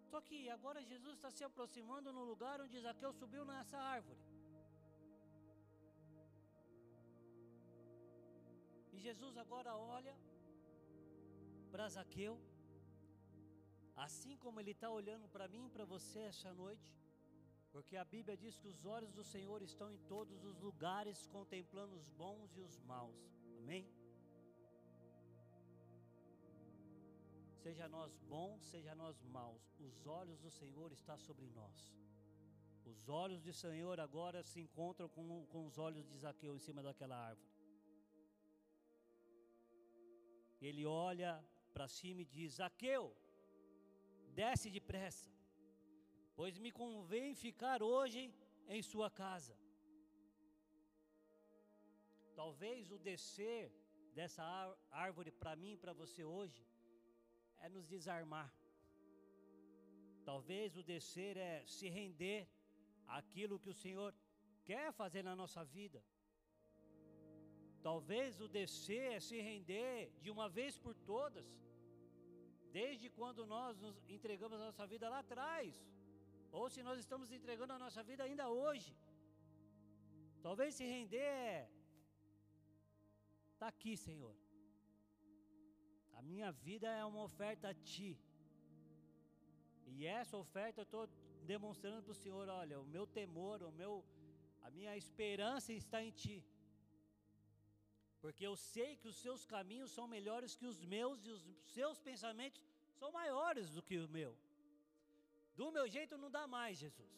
Só 0.10 0.20
que 0.28 0.38
agora 0.56 0.88
Jesus 0.92 1.14
está 1.16 1.30
se 1.36 1.44
aproximando 1.50 2.10
no 2.18 2.24
lugar 2.32 2.56
onde 2.64 2.84
Zaqueu 2.88 3.12
subiu 3.22 3.44
nessa 3.52 3.78
árvore. 3.96 4.22
E 8.94 9.00
Jesus 9.08 9.36
agora 9.44 9.72
olha 9.76 10.16
para 11.72 11.90
Zaqueu, 11.96 12.36
assim 14.06 14.36
como 14.44 14.60
Ele 14.60 14.74
está 14.76 14.90
olhando 15.00 15.28
para 15.36 15.48
mim 15.54 15.66
e 15.66 15.74
para 15.76 15.86
você 15.94 16.20
essa 16.34 16.52
noite, 16.54 16.92
porque 17.74 17.96
a 17.98 18.06
Bíblia 18.16 18.36
diz 18.44 18.56
que 18.62 18.68
os 18.74 18.80
olhos 18.96 19.12
do 19.18 19.24
Senhor 19.34 19.60
estão 19.70 19.88
em 19.92 20.00
todos 20.14 20.44
os 20.50 20.58
lugares, 20.68 21.28
contemplando 21.36 21.96
os 21.96 22.08
bons 22.22 22.56
e 22.56 22.62
os 22.68 22.76
maus. 22.92 23.22
Amém? 23.62 23.84
Seja 27.64 27.88
nós 27.96 28.14
bons, 28.34 28.62
seja 28.74 28.94
nós 28.94 29.18
maus, 29.38 29.64
os 29.80 30.06
olhos 30.06 30.40
do 30.46 30.52
Senhor 30.60 30.92
estão 30.92 31.18
sobre 31.18 31.50
nós. 31.60 31.80
Os 32.92 33.10
olhos 33.10 33.42
do 33.48 33.54
Senhor 33.64 34.00
agora 34.00 34.40
se 34.44 34.60
encontram 34.66 35.10
com, 35.16 35.26
com 35.54 35.66
os 35.66 35.78
olhos 35.88 36.06
de 36.10 36.18
Zaqueu 36.24 36.56
em 36.56 36.64
cima 36.68 36.84
daquela 36.84 37.18
árvore. 37.30 37.52
Ele 40.62 40.86
olha 40.86 41.32
para 41.74 41.88
cima 41.88 42.22
e 42.22 42.26
diz: 42.26 42.56
Zaqueu, 42.62 43.04
desce 44.42 44.70
depressa, 44.70 45.33
pois 46.36 46.58
me 46.58 46.72
convém 46.72 47.36
ficar 47.36 47.82
hoje 47.84 48.34
em 48.68 48.82
sua 48.82 49.10
casa. 49.10 49.56
Talvez 52.36 52.92
o 52.92 52.98
descer 52.98 53.72
dessa 54.18 54.44
árvore 54.92 55.32
para 55.32 55.56
mim 55.56 55.74
e 55.74 55.82
para 55.84 55.94
você 56.02 56.24
hoje 56.24 56.66
é 57.60 57.70
nos 57.70 57.86
desarmar. 57.88 58.50
Talvez 60.30 60.76
o 60.78 60.84
descer 60.84 61.36
é 61.38 61.66
se 61.76 61.88
render 61.90 62.48
àquilo 63.20 63.60
que 63.60 63.70
o 63.70 63.80
Senhor 63.84 64.14
quer 64.70 64.92
fazer 65.02 65.24
na 65.30 65.36
nossa 65.36 65.64
vida. 65.64 66.04
Talvez 67.88 68.40
o 68.40 68.48
descer 68.48 69.08
é 69.16 69.20
se 69.20 69.38
render 69.50 70.12
de 70.22 70.30
uma 70.32 70.48
vez 70.58 70.78
por 70.78 70.96
todas, 71.12 71.48
desde 72.72 73.10
quando 73.10 73.46
nós 73.46 73.78
nos 73.86 73.98
entregamos 74.08 74.58
a 74.60 74.66
nossa 74.66 74.88
vida 74.88 75.10
lá 75.10 75.20
atrás, 75.20 75.84
ou 76.60 76.66
se 76.74 76.82
nós 76.88 76.98
estamos 77.04 77.32
entregando 77.38 77.74
a 77.74 77.82
nossa 77.84 78.02
vida 78.10 78.22
ainda 78.24 78.46
hoje. 78.64 78.92
Talvez 80.46 80.70
se 80.78 80.86
render 80.94 81.30
é, 81.48 81.70
está 83.52 83.68
aqui, 83.74 83.94
Senhor. 84.08 84.36
A 86.20 86.22
minha 86.30 86.50
vida 86.68 86.88
é 87.02 87.04
uma 87.12 87.24
oferta 87.30 87.66
a 87.70 87.78
Ti. 87.92 88.12
E 89.94 90.06
essa 90.20 90.36
oferta 90.46 90.80
eu 90.82 90.88
estou 90.90 91.04
demonstrando 91.54 92.04
para 92.04 92.16
o 92.16 92.22
Senhor: 92.24 92.48
olha, 92.62 92.80
o 92.84 92.90
meu 92.96 93.06
temor, 93.20 93.58
o 93.64 93.74
meu, 93.82 93.94
a 94.68 94.70
minha 94.78 94.96
esperança 95.04 95.72
está 95.74 96.02
em 96.08 96.12
Ti. 96.24 96.38
Porque 98.22 98.46
eu 98.50 98.56
sei 98.56 98.90
que 99.00 99.10
os 99.12 99.18
seus 99.26 99.42
caminhos 99.54 99.92
são 99.98 100.08
melhores 100.18 100.56
que 100.60 100.68
os 100.74 100.80
meus 100.96 101.26
e 101.26 101.32
os 101.36 101.42
seus 101.78 101.98
pensamentos 102.10 102.62
são 103.00 103.12
maiores 103.12 103.70
do 103.76 103.82
que 103.88 103.98
o 103.98 104.10
meu. 104.18 104.34
Do 105.56 105.72
meu 105.72 105.88
jeito 105.96 106.18
não 106.18 106.30
dá 106.38 106.44
mais, 106.48 106.78
Jesus. 106.78 107.18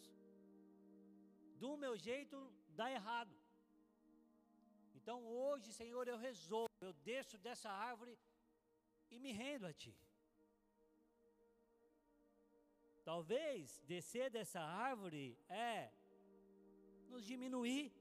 Do 1.63 1.71
meu 1.83 1.93
jeito 2.07 2.37
dá 2.79 2.87
errado. 2.91 3.35
Então 4.97 5.17
hoje, 5.25 5.71
Senhor, 5.81 6.07
eu 6.07 6.17
resolvo, 6.17 6.69
eu 6.81 6.93
desço 7.09 7.37
dessa 7.37 7.69
árvore 7.69 8.17
e 9.11 9.19
me 9.19 9.31
rendo 9.31 9.67
a 9.67 9.73
Ti. 9.73 9.95
Talvez 13.11 13.79
descer 13.91 14.27
dessa 14.37 14.61
árvore 14.89 15.37
é 15.47 15.91
nos 17.11 17.23
diminuir. 17.31 17.93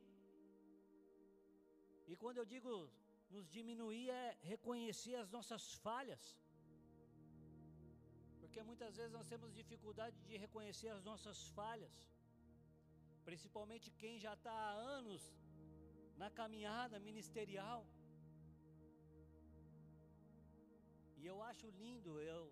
E 2.11 2.17
quando 2.17 2.39
eu 2.39 2.47
digo 2.55 2.91
nos 3.35 3.47
diminuir, 3.57 4.09
é 4.11 4.39
reconhecer 4.53 5.17
as 5.17 5.31
nossas 5.37 5.75
falhas. 5.87 6.25
Porque 8.55 8.71
muitas 8.73 8.97
vezes 8.99 9.13
nós 9.13 9.29
temos 9.31 9.53
dificuldade 9.53 10.17
de 10.27 10.37
reconhecer 10.43 10.91
as 10.97 11.03
nossas 11.09 11.39
falhas. 11.57 11.95
Principalmente 13.29 13.91
quem 14.03 14.15
já 14.25 14.35
está 14.35 14.53
há 14.53 14.75
anos 14.99 15.23
na 16.23 16.29
caminhada 16.31 17.01
ministerial. 17.09 17.81
E 21.21 21.27
eu 21.33 21.43
acho 21.51 21.69
lindo, 21.83 22.13
eu, 22.21 22.45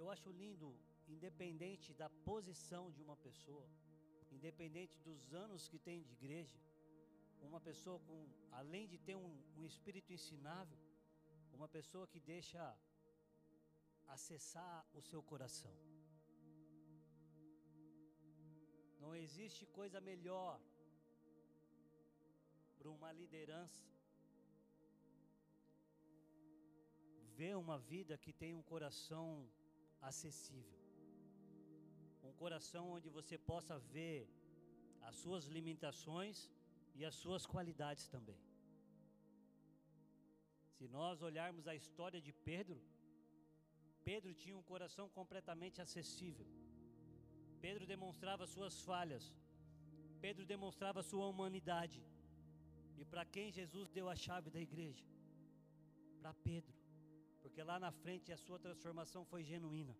eu 0.00 0.08
acho 0.14 0.30
lindo, 0.30 0.74
independente 1.16 1.92
da 1.92 2.08
posição 2.30 2.84
de 2.90 3.02
uma 3.06 3.18
pessoa, 3.28 3.68
independente 4.32 4.98
dos 5.08 5.34
anos 5.44 5.68
que 5.68 5.78
tem 5.78 6.02
de 6.08 6.14
igreja, 6.20 6.58
uma 7.42 7.60
pessoa 7.60 7.98
com, 8.08 8.18
além 8.62 8.86
de 8.88 8.96
ter 8.96 9.16
um, 9.24 9.32
um 9.58 9.66
espírito 9.66 10.10
ensinável, 10.10 10.78
uma 11.52 11.68
pessoa 11.68 12.06
que 12.06 12.18
deixa 12.34 12.62
acessar 14.16 14.78
o 14.98 15.02
seu 15.10 15.22
coração. 15.30 15.74
Não 19.02 19.12
existe 19.24 19.64
coisa 19.78 20.00
melhor 20.00 20.54
para 22.78 22.90
uma 22.96 23.10
liderança 23.20 23.84
ver 27.38 27.54
uma 27.64 27.78
vida 27.92 28.14
que 28.24 28.32
tem 28.42 28.52
um 28.60 28.64
coração 28.72 29.26
acessível. 30.08 30.78
Um 32.28 32.32
coração 32.42 32.84
onde 32.96 33.08
você 33.18 33.36
possa 33.50 33.74
ver 33.96 34.20
as 35.08 35.14
suas 35.22 35.44
limitações 35.56 36.38
e 36.98 37.04
as 37.10 37.14
suas 37.22 37.44
qualidades 37.52 38.06
também. 38.14 38.40
Se 40.74 40.86
nós 40.96 41.22
olharmos 41.28 41.66
a 41.72 41.74
história 41.80 42.20
de 42.26 42.32
Pedro, 42.50 42.80
Pedro 44.08 44.32
tinha 44.42 44.56
um 44.58 44.66
coração 44.70 45.06
completamente 45.16 45.78
acessível. 45.84 46.46
Pedro 47.64 47.84
demonstrava 47.94 48.44
suas 48.54 48.74
falhas. 48.88 49.24
Pedro 50.24 50.44
demonstrava 50.52 51.02
sua 51.10 51.26
humanidade. 51.32 52.00
E 53.00 53.04
para 53.12 53.24
quem 53.34 53.52
Jesus 53.58 53.86
deu 53.96 54.06
a 54.14 54.16
chave 54.24 54.48
da 54.54 54.60
igreja? 54.68 55.04
Para 56.20 56.32
Pedro. 56.48 56.74
Porque 57.42 57.62
lá 57.70 57.76
na 57.84 57.92
frente 58.02 58.32
a 58.36 58.40
sua 58.44 58.58
transformação 58.66 59.24
foi 59.32 59.42
genuína. 59.52 59.94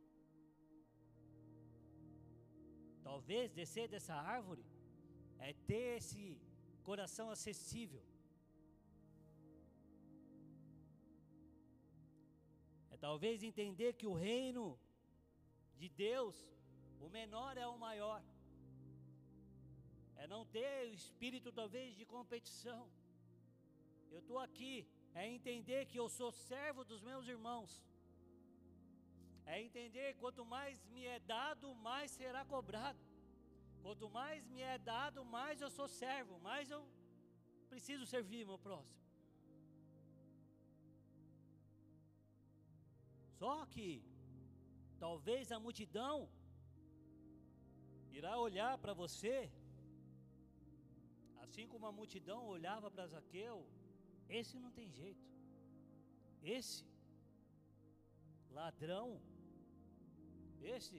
Talvez 3.08 3.52
descer 3.60 3.88
dessa 3.94 4.14
árvore 4.36 4.64
é 5.48 5.52
ter 5.70 5.86
esse 5.98 6.24
coração 6.88 7.28
acessível. 7.36 8.02
Talvez 13.06 13.42
entender 13.42 13.92
que 13.94 14.06
o 14.06 14.18
reino 14.28 14.78
de 15.80 15.88
Deus, 15.88 16.36
o 17.00 17.08
menor 17.08 17.56
é 17.56 17.66
o 17.66 17.78
maior. 17.78 18.22
É 20.16 20.26
não 20.26 20.44
ter 20.44 20.88
o 20.88 20.94
espírito 20.94 21.52
talvez 21.52 21.94
de 21.96 22.04
competição. 22.04 22.82
Eu 24.10 24.20
estou 24.20 24.38
aqui, 24.38 24.74
é 25.14 25.26
entender 25.26 25.86
que 25.86 25.98
eu 26.02 26.08
sou 26.08 26.30
servo 26.32 26.84
dos 26.84 27.02
meus 27.02 27.26
irmãos. 27.28 27.72
É 29.46 29.62
entender 29.62 30.08
quanto 30.22 30.44
mais 30.44 30.84
me 30.94 31.04
é 31.06 31.18
dado, 31.20 31.74
mais 31.74 32.10
será 32.10 32.44
cobrado. 32.44 33.02
Quanto 33.82 34.08
mais 34.10 34.46
me 34.46 34.60
é 34.60 34.76
dado, 34.76 35.24
mais 35.24 35.60
eu 35.60 35.70
sou 35.70 35.88
servo, 35.88 36.38
mais 36.40 36.70
eu 36.70 36.82
preciso 37.70 38.04
servir 38.14 38.44
meu 38.44 38.58
próximo. 38.58 39.07
Só 43.38 43.54
que 43.74 43.86
talvez 45.04 45.52
a 45.56 45.58
multidão 45.66 46.16
irá 48.18 48.32
olhar 48.46 48.72
para 48.82 48.94
você, 49.02 49.36
assim 51.44 51.66
como 51.72 51.86
a 51.86 51.96
multidão 52.00 52.40
olhava 52.56 52.90
para 52.90 53.10
Zaqueu, 53.14 53.58
esse 54.38 54.58
não 54.64 54.72
tem 54.78 54.88
jeito. 55.00 55.26
Esse 56.42 56.84
ladrão, 58.58 59.06
esse 60.76 60.98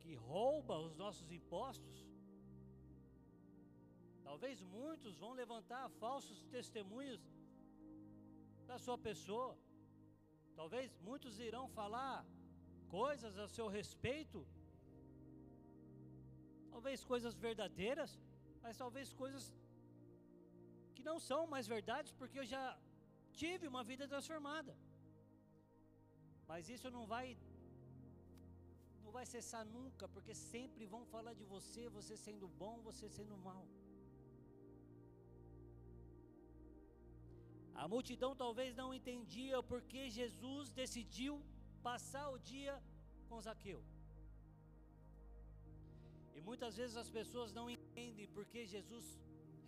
que 0.00 0.14
rouba 0.14 0.76
os 0.86 0.94
nossos 1.02 1.30
impostos. 1.38 1.96
Talvez 4.28 4.60
muitos 4.62 5.16
vão 5.22 5.32
levantar 5.42 5.82
falsos 6.02 6.38
testemunhos 6.56 7.20
da 8.66 8.78
sua 8.84 8.98
pessoa. 9.08 9.56
Talvez 10.60 10.86
muitos 11.08 11.34
irão 11.48 11.64
falar 11.80 12.14
coisas 12.98 13.34
a 13.44 13.46
seu 13.56 13.66
respeito. 13.78 14.38
Talvez 16.72 17.04
coisas 17.12 17.34
verdadeiras, 17.46 18.10
mas 18.62 18.80
talvez 18.82 19.12
coisas 19.22 19.44
que 20.94 21.04
não 21.10 21.18
são 21.28 21.42
mais 21.54 21.68
verdades, 21.74 22.12
porque 22.20 22.40
eu 22.40 22.48
já 22.54 22.64
tive 23.40 23.66
uma 23.72 23.84
vida 23.90 24.06
transformada. 24.14 24.74
Mas 26.50 26.68
isso 26.76 26.90
não 26.96 27.06
vai 27.14 27.26
não 29.04 29.12
vai 29.18 29.26
cessar 29.34 29.64
nunca, 29.76 30.06
porque 30.14 30.34
sempre 30.34 30.92
vão 30.94 31.04
falar 31.14 31.34
de 31.40 31.44
você, 31.54 31.84
você 31.98 32.16
sendo 32.26 32.48
bom, 32.62 32.74
você 32.90 33.08
sendo 33.18 33.36
mal. 33.48 33.64
A 37.82 37.86
multidão 37.94 38.30
talvez 38.42 38.70
não 38.80 38.88
entendia 38.98 39.58
porque 39.70 40.00
Jesus 40.18 40.72
decidiu 40.80 41.34
passar 41.88 42.26
o 42.34 42.38
dia 42.50 42.74
com 43.28 43.40
Zaqueu. 43.46 43.80
E 46.36 46.40
muitas 46.48 46.76
vezes 46.80 46.96
as 47.02 47.10
pessoas 47.18 47.52
não 47.58 47.66
entendem 47.76 48.26
porque 48.36 48.60
Jesus 48.74 49.06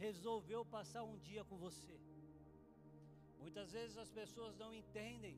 resolveu 0.06 0.60
passar 0.76 1.02
um 1.12 1.18
dia 1.28 1.44
com 1.48 1.56
você. 1.66 1.96
Muitas 3.44 3.70
vezes 3.76 3.96
as 4.04 4.10
pessoas 4.20 4.56
não 4.62 4.70
entendem 4.80 5.36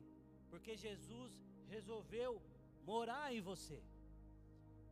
porque 0.51 0.75
Jesus 0.85 1.31
resolveu 1.75 2.31
morar 2.91 3.27
em 3.35 3.41
você. 3.51 3.79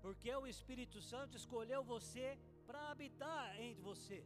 Porque 0.04 0.32
o 0.36 0.48
Espírito 0.54 1.00
Santo 1.12 1.36
escolheu 1.42 1.82
você 1.96 2.28
para 2.68 2.90
habitar 2.92 3.44
entre 3.60 3.82
você. 3.90 4.20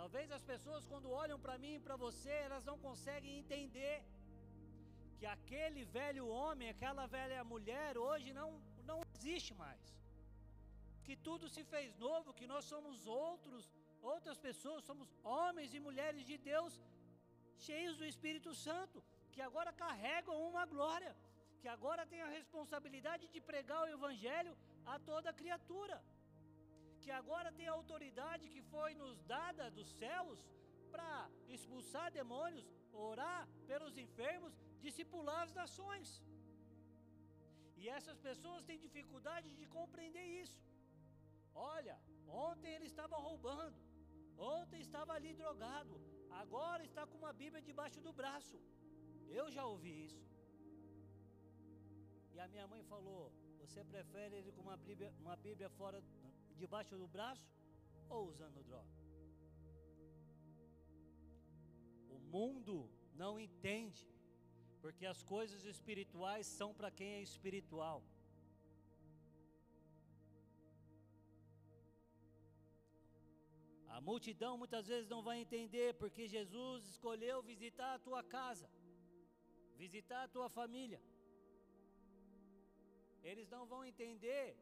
Talvez 0.00 0.26
as 0.36 0.44
pessoas, 0.50 0.86
quando 0.90 1.14
olham 1.22 1.38
para 1.44 1.58
mim 1.62 1.74
e 1.76 1.84
para 1.86 1.96
você, 2.04 2.34
elas 2.46 2.64
não 2.70 2.76
conseguem 2.86 3.38
entender 3.42 3.96
que 5.18 5.26
aquele 5.36 5.82
velho 5.98 6.24
homem, 6.40 6.68
aquela 6.74 7.04
velha 7.16 7.42
mulher, 7.52 7.92
hoje 8.06 8.28
não, 8.40 8.50
não 8.90 8.98
existe 9.14 9.52
mais. 9.62 9.84
Que 11.06 11.16
tudo 11.28 11.52
se 11.54 11.64
fez 11.72 11.96
novo, 12.06 12.36
que 12.40 12.50
nós 12.52 12.64
somos 12.72 13.06
outros, 13.24 13.64
outras 14.12 14.38
pessoas, 14.48 14.88
somos 14.90 15.08
homens 15.36 15.74
e 15.74 15.86
mulheres 15.88 16.24
de 16.30 16.36
Deus, 16.50 16.74
cheios 17.66 17.96
do 18.00 18.08
Espírito 18.12 18.52
Santo, 18.66 19.02
que 19.32 19.42
agora 19.48 19.72
carregam 19.84 20.36
uma 20.50 20.64
glória 20.74 21.12
que 21.60 21.68
agora 21.76 22.06
tem 22.12 22.20
a 22.22 22.34
responsabilidade 22.38 23.24
de 23.34 23.40
pregar 23.40 23.80
o 23.82 23.92
Evangelho 23.96 24.56
a 24.92 24.96
toda 25.10 25.38
criatura, 25.40 25.96
que 27.02 27.10
agora 27.20 27.50
tem 27.58 27.66
a 27.68 27.76
autoridade 27.80 28.52
que 28.54 28.62
foi 28.72 28.90
nos 29.02 29.16
dada 29.34 29.64
dos 29.78 29.90
céus 30.02 30.38
para 30.94 31.12
expulsar 31.56 32.06
demônios, 32.20 32.66
orar 32.92 33.42
pelos 33.70 33.96
enfermos, 34.04 34.56
discipular 34.86 35.42
as 35.46 35.54
nações. 35.60 36.08
E 37.80 37.88
essas 37.96 38.18
pessoas 38.28 38.64
têm 38.68 38.84
dificuldade 38.86 39.48
de 39.58 39.66
compreender 39.78 40.26
isso. 40.42 40.58
Olha, 41.54 41.96
ontem 42.46 42.72
ele 42.76 42.88
estava 42.92 43.16
roubando, 43.28 43.78
ontem 44.56 44.80
estava 44.86 45.12
ali 45.18 45.32
drogado, 45.42 45.94
agora 46.42 46.82
está 46.84 47.04
com 47.06 47.18
uma 47.18 47.32
Bíblia 47.42 47.62
debaixo 47.70 48.00
do 48.06 48.12
braço. 48.20 48.58
Eu 49.38 49.46
já 49.56 49.64
ouvi 49.72 49.92
isso. 50.06 50.24
E 52.34 52.40
a 52.40 52.48
minha 52.52 52.66
mãe 52.72 52.82
falou: 52.92 53.22
Você 53.60 53.82
prefere 53.92 54.34
ele 54.36 54.52
com 54.52 54.62
uma 54.62 54.76
Bíblia, 54.76 55.12
uma 55.24 55.36
Bíblia 55.36 55.68
fora, 55.70 56.02
debaixo 56.62 56.94
do 57.02 57.08
braço 57.16 57.48
ou 58.08 58.20
usando 58.32 58.62
droga? 58.70 58.94
O 62.16 62.18
mundo 62.34 62.76
não 63.22 63.32
entende, 63.46 64.04
porque 64.82 65.04
as 65.14 65.22
coisas 65.34 65.64
espirituais 65.74 66.46
são 66.58 66.70
para 66.78 66.90
quem 66.98 67.10
é 67.18 67.22
espiritual. 67.30 67.98
A 73.96 74.00
multidão 74.08 74.52
muitas 74.62 74.86
vezes 74.92 75.08
não 75.14 75.22
vai 75.28 75.38
entender, 75.44 75.88
porque 76.02 76.32
Jesus 76.36 76.88
escolheu 76.94 77.38
visitar 77.52 77.92
a 77.94 78.02
tua 78.08 78.22
casa, 78.36 78.68
visitar 79.84 80.22
a 80.24 80.32
tua 80.36 80.48
família 80.58 81.00
eles 83.30 83.48
não 83.54 83.66
vão 83.66 83.84
entender 83.84 84.56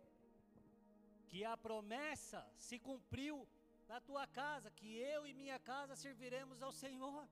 que 1.37 1.45
a 1.45 1.57
promessa 1.65 2.39
se 2.67 2.77
cumpriu 2.87 3.35
na 3.91 3.99
tua 4.09 4.23
casa, 4.39 4.69
que 4.79 4.91
eu 5.15 5.21
e 5.29 5.33
minha 5.41 5.59
casa 5.71 5.95
serviremos 6.05 6.63
ao 6.67 6.73
Senhor. 6.83 7.23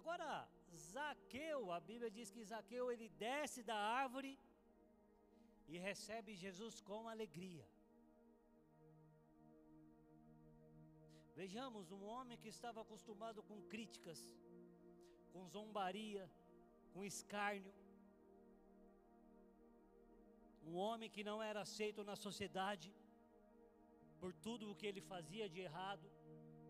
Agora, 0.00 0.28
Zaqueu, 0.90 1.72
a 1.78 1.80
Bíblia 1.88 2.10
diz 2.18 2.28
que 2.34 2.44
Zaqueu 2.52 2.84
ele 2.92 3.08
desce 3.26 3.62
da 3.70 3.78
árvore 4.02 4.32
e 5.72 5.78
recebe 5.88 6.40
Jesus 6.44 6.76
com 6.90 7.08
alegria. 7.14 7.66
Vejamos 11.40 11.90
um 11.98 12.02
homem 12.12 12.40
que 12.42 12.52
estava 12.56 12.82
acostumado 12.82 13.42
com 13.50 13.68
críticas, 13.74 14.20
com 15.32 15.48
zombaria, 15.56 16.24
com 16.92 17.10
escárnio. 17.12 17.72
Um 20.70 20.76
homem 20.86 21.08
que 21.14 21.22
não 21.28 21.38
era 21.50 21.60
aceito 21.66 22.00
na 22.08 22.14
sociedade 22.24 22.88
por 24.20 24.32
tudo 24.46 24.64
o 24.70 24.76
que 24.80 24.86
ele 24.90 25.02
fazia 25.12 25.46
de 25.54 25.60
errado, 25.68 26.06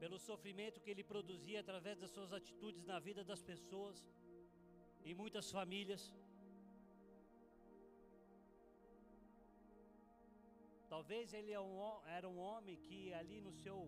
pelo 0.03 0.19
sofrimento 0.29 0.83
que 0.85 0.91
ele 0.93 1.05
produzia 1.13 1.59
através 1.65 1.97
das 2.03 2.13
suas 2.17 2.33
atitudes 2.39 2.85
na 2.93 2.99
vida 3.07 3.23
das 3.31 3.43
pessoas, 3.51 3.99
em 5.09 5.15
muitas 5.23 5.51
famílias. 5.57 6.03
Talvez 10.95 11.35
ele 11.41 11.53
é 11.53 11.63
era 12.19 12.27
um 12.33 12.39
homem 12.49 12.77
que 12.87 13.01
ali 13.21 13.39
no 13.47 13.53
seu 13.65 13.79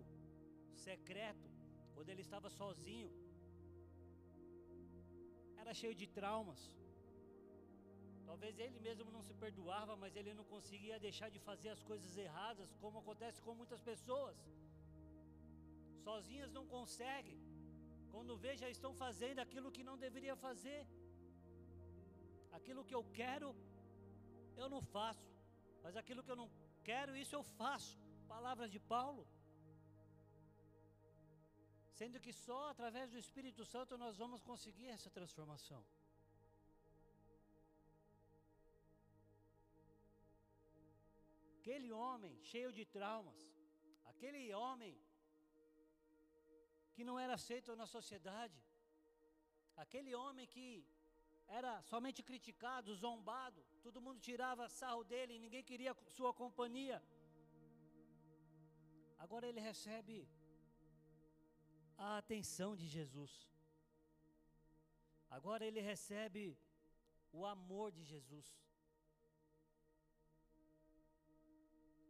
secreto, 0.89 1.49
quando 1.95 2.11
ele 2.13 2.25
estava 2.29 2.51
sozinho, 2.61 3.11
era 5.63 5.75
cheio 5.81 5.97
de 6.03 6.07
traumas. 6.21 6.63
Talvez 8.33 8.59
ele 8.65 8.79
mesmo 8.87 9.09
não 9.15 9.23
se 9.27 9.35
perdoava, 9.43 9.95
mas 10.03 10.13
ele 10.19 10.33
não 10.37 10.45
conseguia 10.53 10.99
deixar 11.07 11.29
de 11.35 11.41
fazer 11.49 11.71
as 11.75 11.83
coisas 11.89 12.13
erradas, 12.27 12.71
como 12.83 13.01
acontece 13.01 13.43
com 13.47 13.55
muitas 13.59 13.81
pessoas. 13.89 14.39
Sozinhas 16.07 16.51
não 16.57 16.65
conseguem. 16.75 17.39
Quando 18.13 18.39
vê, 18.45 18.53
já 18.63 18.71
estão 18.77 18.93
fazendo 19.03 19.41
aquilo 19.45 19.75
que 19.77 19.85
não 19.89 19.99
deveria 20.07 20.37
fazer. 20.47 20.81
Aquilo 22.59 22.87
que 22.89 22.97
eu 22.99 23.05
quero, 23.21 23.51
eu 24.63 24.69
não 24.75 24.83
faço. 24.97 25.29
Mas 25.85 26.01
aquilo 26.03 26.25
que 26.25 26.33
eu 26.35 26.41
não 26.43 26.51
quero, 26.91 27.15
isso 27.23 27.37
eu 27.39 27.45
faço. 27.61 27.95
Palavras 28.35 28.73
de 28.77 28.81
Paulo. 28.95 29.25
Sendo 32.01 32.19
que 32.27 32.33
só 32.47 32.61
através 32.75 33.11
do 33.11 33.19
Espírito 33.27 33.67
Santo 33.75 34.03
nós 34.05 34.17
vamos 34.25 34.43
conseguir 34.53 34.89
essa 34.97 35.11
transformação. 35.19 35.83
Aquele 41.63 41.91
homem 41.93 42.33
cheio 42.51 42.71
de 42.77 42.85
traumas, 42.85 43.41
aquele 44.11 44.41
homem 44.53 44.95
que 46.95 47.05
não 47.09 47.17
era 47.25 47.35
aceito 47.35 47.77
na 47.81 47.87
sociedade, 47.87 48.59
aquele 49.83 50.13
homem 50.23 50.45
que 50.55 50.85
era 51.59 51.73
somente 51.91 52.21
criticado, 52.31 52.97
zombado, 53.03 53.61
todo 53.81 54.03
mundo 54.07 54.19
tirava 54.29 54.69
sarro 54.69 55.05
dele, 55.05 55.39
ninguém 55.39 55.63
queria 55.71 55.95
sua 56.17 56.33
companhia. 56.35 56.99
Agora 59.25 59.47
ele 59.47 59.61
recebe 59.61 60.17
a 61.97 62.19
atenção 62.19 62.75
de 62.75 62.89
Jesus. 62.89 63.33
Agora 65.31 65.65
ele 65.65 65.81
recebe 65.93 66.45
o 67.33 67.47
amor 67.47 67.93
de 67.93 68.03
Jesus. 68.03 68.49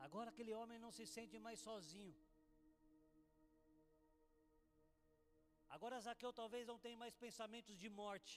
Agora 0.07 0.31
aquele 0.33 0.53
homem 0.61 0.79
não 0.85 0.93
se 0.99 1.05
sente 1.15 1.38
mais 1.47 1.59
sozinho. 1.67 2.17
Agora 5.75 6.01
Zaqueu 6.07 6.33
talvez 6.41 6.65
não 6.71 6.79
tenha 6.85 6.99
mais 7.03 7.15
pensamentos 7.25 7.77
de 7.83 7.88
morte. 8.01 8.35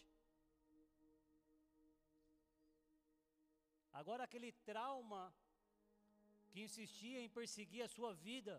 Agora 4.01 4.23
aquele 4.23 4.51
trauma 4.69 5.21
que 6.51 6.61
insistia 6.67 7.19
em 7.21 7.29
perseguir 7.39 7.83
a 7.83 7.93
sua 7.95 8.11
vida 8.27 8.55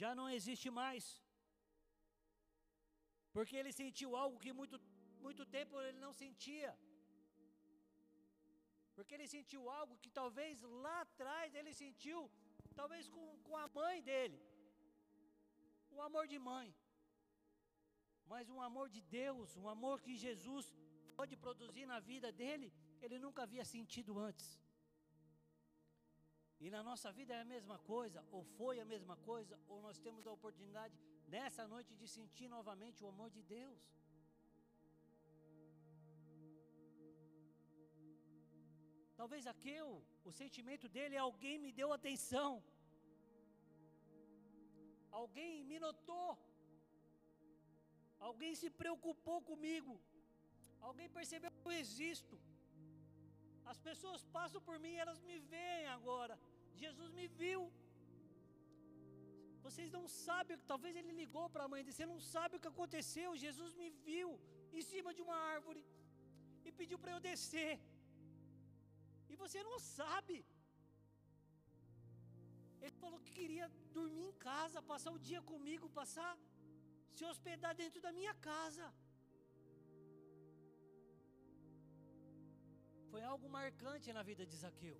já 0.00 0.10
não 0.20 0.28
existe 0.36 0.68
mais. 0.80 1.04
Porque 3.34 3.56
ele 3.60 3.72
sentiu 3.82 4.10
algo 4.22 4.42
que 4.44 4.52
muito, 4.60 4.76
muito 5.26 5.44
tempo 5.56 5.80
ele 5.82 5.98
não 6.06 6.12
sentia. 6.24 6.72
Porque 8.96 9.14
ele 9.16 9.28
sentiu 9.34 9.62
algo 9.78 9.98
que 10.02 10.10
talvez 10.20 10.62
lá 10.84 10.96
atrás 11.06 11.54
ele 11.60 11.72
sentiu, 11.82 12.18
talvez 12.80 13.08
com, 13.14 13.24
com 13.46 13.56
a 13.56 13.66
mãe 13.68 14.02
dele. 14.10 14.38
O 15.90 16.00
amor 16.08 16.26
de 16.32 16.38
mãe. 16.38 16.68
Mas 18.32 18.48
um 18.54 18.60
amor 18.68 18.88
de 18.88 19.00
Deus, 19.20 19.56
um 19.62 19.68
amor 19.68 19.96
que 20.00 20.14
Jesus 20.26 20.66
pode 21.18 21.36
produzir 21.36 21.86
na 21.86 21.98
vida 22.00 22.30
dele, 22.40 22.72
ele 23.00 23.18
nunca 23.24 23.42
havia 23.42 23.64
sentido 23.64 24.18
antes. 24.18 24.48
E 26.64 26.70
na 26.70 26.82
nossa 26.82 27.12
vida 27.12 27.34
é 27.34 27.40
a 27.40 27.50
mesma 27.54 27.78
coisa, 27.78 28.24
ou 28.30 28.42
foi 28.58 28.80
a 28.80 28.84
mesma 28.92 29.16
coisa, 29.16 29.58
ou 29.68 29.82
nós 29.86 29.98
temos 29.98 30.26
a 30.26 30.32
oportunidade 30.32 30.96
nessa 31.34 31.66
noite 31.66 31.94
de 31.94 32.06
sentir 32.08 32.48
novamente 32.48 33.02
o 33.02 33.08
amor 33.08 33.30
de 33.30 33.42
Deus. 33.42 33.80
Talvez 39.24 39.44
aquele, 39.52 39.92
o 40.28 40.32
sentimento 40.38 40.86
dele, 40.94 41.16
alguém 41.26 41.54
me 41.62 41.70
deu 41.78 41.88
atenção. 41.92 42.50
Alguém 45.20 45.52
me 45.70 45.78
notou. 45.84 46.26
Alguém 48.28 48.52
se 48.62 48.68
preocupou 48.80 49.38
comigo. 49.50 49.94
Alguém 50.88 51.08
percebeu 51.16 51.52
que 51.52 51.68
eu 51.70 51.76
existo. 51.84 52.36
As 53.72 53.78
pessoas 53.88 54.26
passam 54.36 54.60
por 54.68 54.76
mim, 54.84 54.94
elas 55.04 55.22
me 55.30 55.38
veem 55.54 55.88
agora. 55.96 56.36
Jesus 56.82 57.10
me 57.18 57.26
viu. 57.40 57.62
Vocês 59.66 59.90
não 59.96 60.04
sabem, 60.26 60.58
talvez 60.72 60.94
ele 61.00 61.18
ligou 61.22 61.48
para 61.54 61.64
a 61.64 61.72
mãe 61.72 61.82
dele, 61.82 61.96
você 61.96 62.10
não 62.14 62.20
sabe 62.34 62.56
o 62.56 62.62
que 62.64 62.72
aconteceu. 62.74 63.42
Jesus 63.46 63.72
me 63.82 63.90
viu 64.10 64.30
em 64.78 64.84
cima 64.92 65.12
de 65.16 65.24
uma 65.26 65.38
árvore 65.56 65.82
e 66.66 66.72
pediu 66.80 67.00
para 67.02 67.14
eu 67.16 67.26
descer. 67.30 67.74
E 69.32 69.36
você 69.42 69.62
não 69.68 69.78
sabe. 69.78 70.36
Ele 72.82 72.96
falou 73.02 73.18
que 73.24 73.32
queria 73.38 73.66
dormir 73.98 74.26
em 74.28 74.36
casa, 74.50 74.88
passar 74.92 75.12
o 75.16 75.22
dia 75.28 75.40
comigo, 75.52 75.94
passar, 76.00 76.32
se 77.16 77.24
hospedar 77.30 77.74
dentro 77.82 78.00
da 78.06 78.12
minha 78.18 78.34
casa. 78.50 78.86
Foi 83.10 83.22
algo 83.32 83.48
marcante 83.58 84.12
na 84.16 84.22
vida 84.30 84.44
de 84.50 84.56
Zaqueu. 84.62 84.96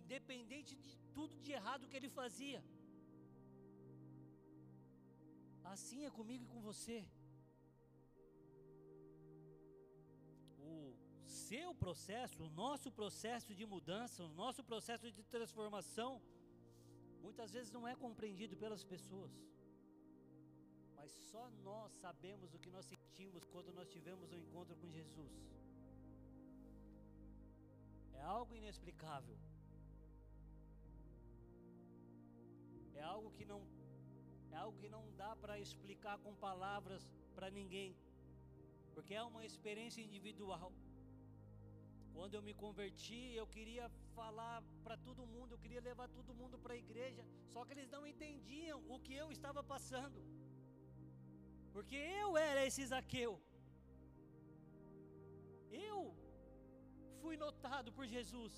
Independente 0.00 0.74
de 0.84 0.92
tudo 1.16 1.34
de 1.44 1.52
errado 1.58 1.88
que 1.90 1.98
ele 2.00 2.10
fazia. 2.20 2.60
Assim 5.72 6.00
é 6.08 6.10
comigo 6.18 6.44
e 6.44 6.52
com 6.52 6.60
você. 6.70 6.98
Seu 11.50 11.70
processo, 11.84 12.36
o 12.48 12.50
nosso 12.62 12.88
processo 12.98 13.50
de 13.58 13.64
mudança, 13.74 14.18
o 14.28 14.32
nosso 14.42 14.62
processo 14.70 15.06
de 15.16 15.22
transformação, 15.34 16.10
muitas 17.24 17.50
vezes 17.54 17.70
não 17.76 17.84
é 17.92 17.94
compreendido 18.04 18.54
pelas 18.62 18.82
pessoas. 18.92 19.32
Mas 20.96 21.10
só 21.30 21.44
nós 21.68 21.90
sabemos 22.04 22.54
o 22.54 22.60
que 22.62 22.70
nós 22.76 22.86
sentimos 22.92 23.44
quando 23.52 23.72
nós 23.78 23.88
tivemos 23.94 24.32
um 24.32 24.38
encontro 24.44 24.76
com 24.80 24.88
Jesus. 24.98 25.34
É 28.20 28.22
algo 28.22 28.54
inexplicável. 28.60 29.38
É 33.00 33.02
algo 33.14 33.30
que 33.38 33.46
não 33.52 33.60
é 34.54 34.56
algo 34.64 34.78
que 34.82 34.90
não 34.94 35.02
dá 35.22 35.32
para 35.42 35.58
explicar 35.66 36.16
com 36.24 36.32
palavras 36.48 37.02
para 37.34 37.50
ninguém. 37.58 37.90
Porque 38.94 39.14
é 39.14 39.22
uma 39.32 39.44
experiência 39.50 40.02
individual. 40.08 40.70
Quando 42.16 42.34
eu 42.36 42.42
me 42.48 42.54
converti, 42.62 43.20
eu 43.40 43.46
queria 43.54 43.86
falar 44.18 44.56
para 44.84 44.96
todo 45.06 45.28
mundo, 45.34 45.52
eu 45.52 45.62
queria 45.64 45.82
levar 45.88 46.08
todo 46.18 46.36
mundo 46.40 46.58
para 46.64 46.74
a 46.74 46.82
igreja, 46.84 47.22
só 47.52 47.64
que 47.64 47.72
eles 47.74 47.88
não 47.94 48.02
entendiam 48.12 48.78
o 48.94 48.98
que 49.06 49.14
eu 49.22 49.28
estava 49.36 49.62
passando. 49.74 50.20
Porque 51.74 51.96
eu 52.22 52.28
era 52.50 52.66
esse 52.68 52.84
Zaqueu. 52.92 53.32
Eu 55.88 55.98
fui 57.22 57.36
notado 57.46 57.90
por 57.96 58.06
Jesus. 58.14 58.54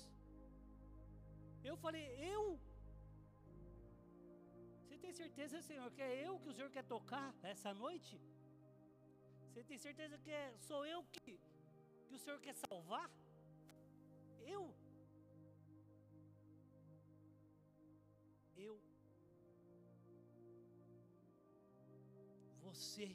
Eu 1.69 1.75
falei, 1.83 2.05
eu? 2.33 2.43
Você 4.81 4.97
tem 5.03 5.13
certeza, 5.21 5.61
Senhor, 5.69 5.89
que 5.95 6.03
é 6.09 6.11
eu 6.27 6.33
que 6.41 6.49
o 6.51 6.55
Senhor 6.57 6.71
quer 6.75 6.85
tocar 6.95 7.27
essa 7.53 7.71
noite? 7.83 8.13
Você 9.47 9.63
tem 9.69 9.77
certeza 9.77 10.17
que 10.23 10.31
é, 10.31 10.45
sou 10.69 10.81
eu 10.93 10.99
que, 11.13 11.33
que 12.07 12.15
o 12.17 12.21
Senhor 12.23 12.39
quer 12.45 12.55
salvar? 12.55 13.07
Eu? 14.45 14.63
Eu? 18.55 18.75
Você? 22.65 23.07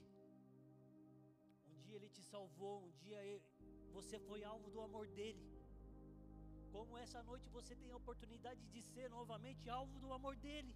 Um 1.66 1.76
dia 1.84 1.96
Ele 1.96 2.08
te 2.08 2.22
salvou, 2.22 2.84
um 2.86 2.92
dia 3.04 3.20
ele, 3.24 3.42
você 3.92 4.18
foi 4.18 4.42
alvo 4.44 4.70
do 4.70 4.80
amor 4.80 5.06
dele. 5.08 5.44
Como 6.72 6.96
essa 6.96 7.22
noite 7.22 7.48
você 7.48 7.74
tem 7.74 7.90
a 7.90 7.96
oportunidade 7.96 8.62
de 8.74 8.82
ser 8.82 9.08
novamente 9.10 9.68
alvo 9.68 9.98
do 9.98 10.12
amor 10.12 10.36
dele. 10.36 10.74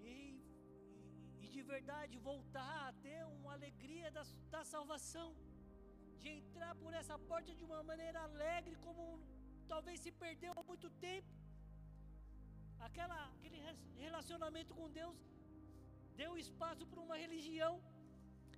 E, 0.00 0.10
e, 0.10 1.44
e 1.44 1.48
de 1.48 1.62
verdade 1.62 2.16
voltar 2.18 2.88
a 2.88 2.92
ter 3.06 3.24
uma 3.26 3.52
alegria 3.52 4.10
da, 4.10 4.24
da 4.50 4.64
salvação. 4.64 5.30
De 6.22 6.30
entrar 6.38 6.72
por 6.82 6.92
essa 7.00 7.16
porta 7.30 7.52
de 7.58 7.64
uma 7.68 7.80
maneira 7.90 8.20
alegre, 8.28 8.74
como 8.86 9.04
talvez 9.72 9.98
se 10.04 10.12
perdeu 10.24 10.52
há 10.58 10.62
muito 10.72 10.88
tempo. 11.06 11.32
Aquela, 12.88 13.18
aquele 13.36 13.60
relacionamento 14.04 14.72
com 14.78 14.88
Deus 15.00 15.18
deu 16.20 16.30
espaço 16.44 16.84
para 16.90 17.00
uma 17.06 17.16
religião 17.24 17.72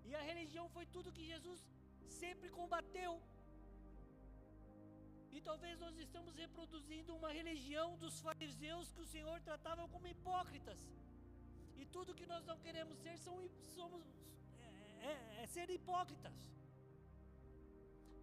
e 0.09 0.15
a 0.21 0.23
religião 0.31 0.67
foi 0.77 0.85
tudo 0.95 1.15
que 1.17 1.25
Jesus 1.33 1.61
sempre 2.23 2.49
combateu. 2.59 3.13
E 5.37 5.41
talvez 5.49 5.79
nós 5.85 5.97
estamos 6.05 6.35
reproduzindo 6.45 7.17
uma 7.21 7.31
religião 7.39 7.89
dos 8.03 8.21
fariseus 8.27 8.93
que 8.95 9.03
o 9.05 9.11
Senhor 9.15 9.39
tratava 9.49 9.89
como 9.95 10.07
hipócritas. 10.15 10.81
E 11.81 11.85
tudo 11.95 12.15
que 12.19 12.27
nós 12.33 12.45
não 12.51 12.59
queremos 12.67 12.97
ser 13.05 13.17
são, 13.19 13.37
somos, 13.77 14.05
é, 14.61 15.09
é, 15.11 15.43
é 15.43 15.47
ser 15.55 15.69
hipócritas. 15.77 16.37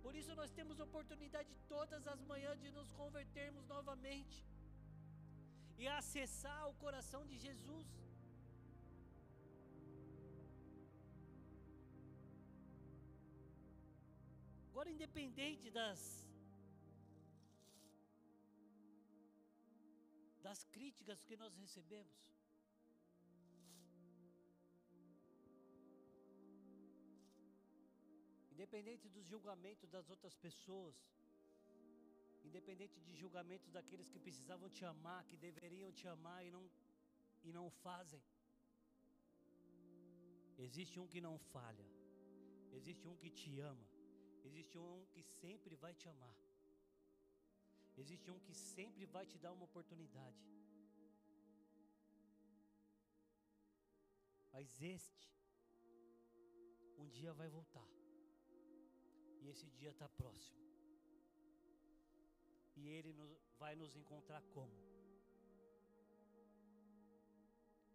Por 0.05 0.13
isso 0.19 0.33
nós 0.39 0.51
temos 0.57 0.79
oportunidade 0.87 1.51
todas 1.73 2.07
as 2.13 2.21
manhãs 2.31 2.59
de 2.63 2.71
nos 2.77 2.91
convertermos 3.01 3.65
novamente 3.75 4.37
e 5.81 5.87
acessar 5.99 6.61
o 6.69 6.73
coração 6.85 7.21
de 7.31 7.37
Jesus. 7.45 7.87
Agora, 14.69 14.89
independente 14.95 15.69
das 15.79 16.01
das 20.45 20.61
críticas 20.75 21.19
que 21.27 21.35
nós 21.41 21.53
recebemos, 21.63 22.15
independente 28.61 29.09
dos 29.09 29.25
julgamentos 29.25 29.89
das 29.89 30.07
outras 30.13 30.35
pessoas, 30.45 30.95
independente 32.47 32.97
de 33.05 33.13
julgamentos 33.21 33.69
daqueles 33.75 34.09
que 34.11 34.19
precisavam 34.25 34.69
te 34.69 34.83
amar, 34.85 35.21
que 35.29 35.37
deveriam 35.45 35.91
te 35.99 36.07
amar 36.07 36.45
e 36.45 36.51
não, 36.55 36.65
e 37.43 37.51
não 37.51 37.67
fazem. 37.85 38.21
Existe 40.65 40.99
um 40.99 41.07
que 41.13 41.21
não 41.27 41.39
falha, 41.53 41.87
existe 42.71 43.07
um 43.11 43.15
que 43.21 43.31
te 43.31 43.51
ama, 43.59 43.87
existe 44.43 44.77
um 44.77 45.07
que 45.13 45.23
sempre 45.23 45.75
vai 45.75 45.93
te 45.95 46.07
amar, 46.07 46.37
existe 47.97 48.29
um 48.29 48.39
que 48.45 48.53
sempre 48.53 49.07
vai 49.07 49.25
te 49.25 49.39
dar 49.39 49.53
uma 49.53 49.65
oportunidade. 49.71 50.43
Mas 54.53 54.69
este, 54.81 55.27
um 56.99 57.09
dia 57.09 57.33
vai 57.33 57.49
voltar. 57.49 58.00
E 59.41 59.49
esse 59.49 59.67
dia 59.79 59.89
está 59.89 60.07
próximo. 60.21 60.59
E 62.75 62.87
Ele 62.87 63.11
vai 63.61 63.75
nos 63.75 63.95
encontrar 64.01 64.41
como? 64.55 64.75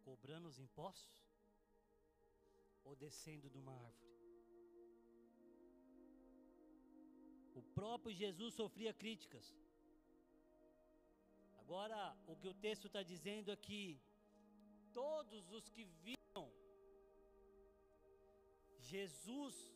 Cobrando 0.08 0.48
os 0.48 0.58
impostos? 0.58 1.16
Ou 2.84 2.94
descendo 3.04 3.48
de 3.50 3.58
uma 3.58 3.74
árvore? 3.86 4.06
O 7.60 7.62
próprio 7.78 8.14
Jesus 8.14 8.54
sofria 8.54 8.92
críticas. 8.92 9.46
Agora, 11.62 12.16
o 12.26 12.36
que 12.36 12.48
o 12.48 12.54
texto 12.66 12.86
está 12.86 13.02
dizendo 13.02 13.50
é 13.50 13.56
que 13.56 14.00
todos 14.92 15.50
os 15.50 15.68
que 15.68 15.84
viram 16.04 16.46
Jesus 18.78 19.75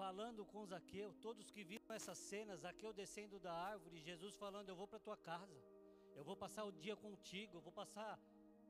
falando 0.00 0.44
com 0.52 0.66
Zaqueu, 0.72 1.08
todos 1.26 1.50
que 1.54 1.62
viram 1.70 1.94
essa 1.98 2.14
cena, 2.14 2.56
Zaqueu 2.56 2.92
descendo 2.92 3.38
da 3.46 3.54
árvore, 3.72 4.06
Jesus 4.10 4.34
falando: 4.44 4.68
Eu 4.68 4.76
vou 4.80 4.88
para 4.88 4.98
tua 5.06 5.16
casa, 5.16 5.58
eu 6.18 6.24
vou 6.28 6.36
passar 6.44 6.64
o 6.64 6.72
dia 6.84 6.96
contigo, 6.96 7.56
eu 7.56 7.60
vou 7.60 7.72
passar, 7.72 8.14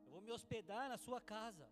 eu 0.05 0.11
vou 0.11 0.21
me 0.21 0.31
hospedar 0.31 0.87
na 0.93 0.97
sua 0.97 1.19
casa. 1.19 1.67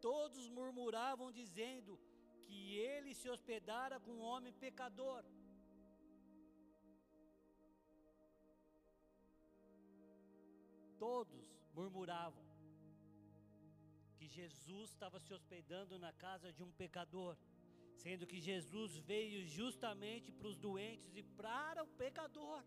Todos 0.00 0.48
murmuravam 0.58 1.30
dizendo 1.32 1.98
que 2.42 2.58
ele 2.76 3.14
se 3.14 3.28
hospedara 3.34 3.98
com 3.98 4.12
um 4.12 4.24
homem 4.32 4.52
pecador. 4.52 5.24
Todos 10.98 11.46
murmuravam 11.74 12.44
que 14.16 14.26
Jesus 14.26 14.90
estava 14.90 15.18
se 15.20 15.32
hospedando 15.32 15.98
na 15.98 16.12
casa 16.12 16.52
de 16.52 16.62
um 16.62 16.72
pecador 16.82 17.36
sendo 18.02 18.28
que 18.30 18.40
Jesus 18.50 18.92
veio 19.10 19.40
justamente 19.58 20.30
para 20.38 20.48
os 20.52 20.56
doentes 20.66 21.10
e 21.20 21.22
para 21.40 21.82
o 21.84 21.92
pecador. 22.02 22.62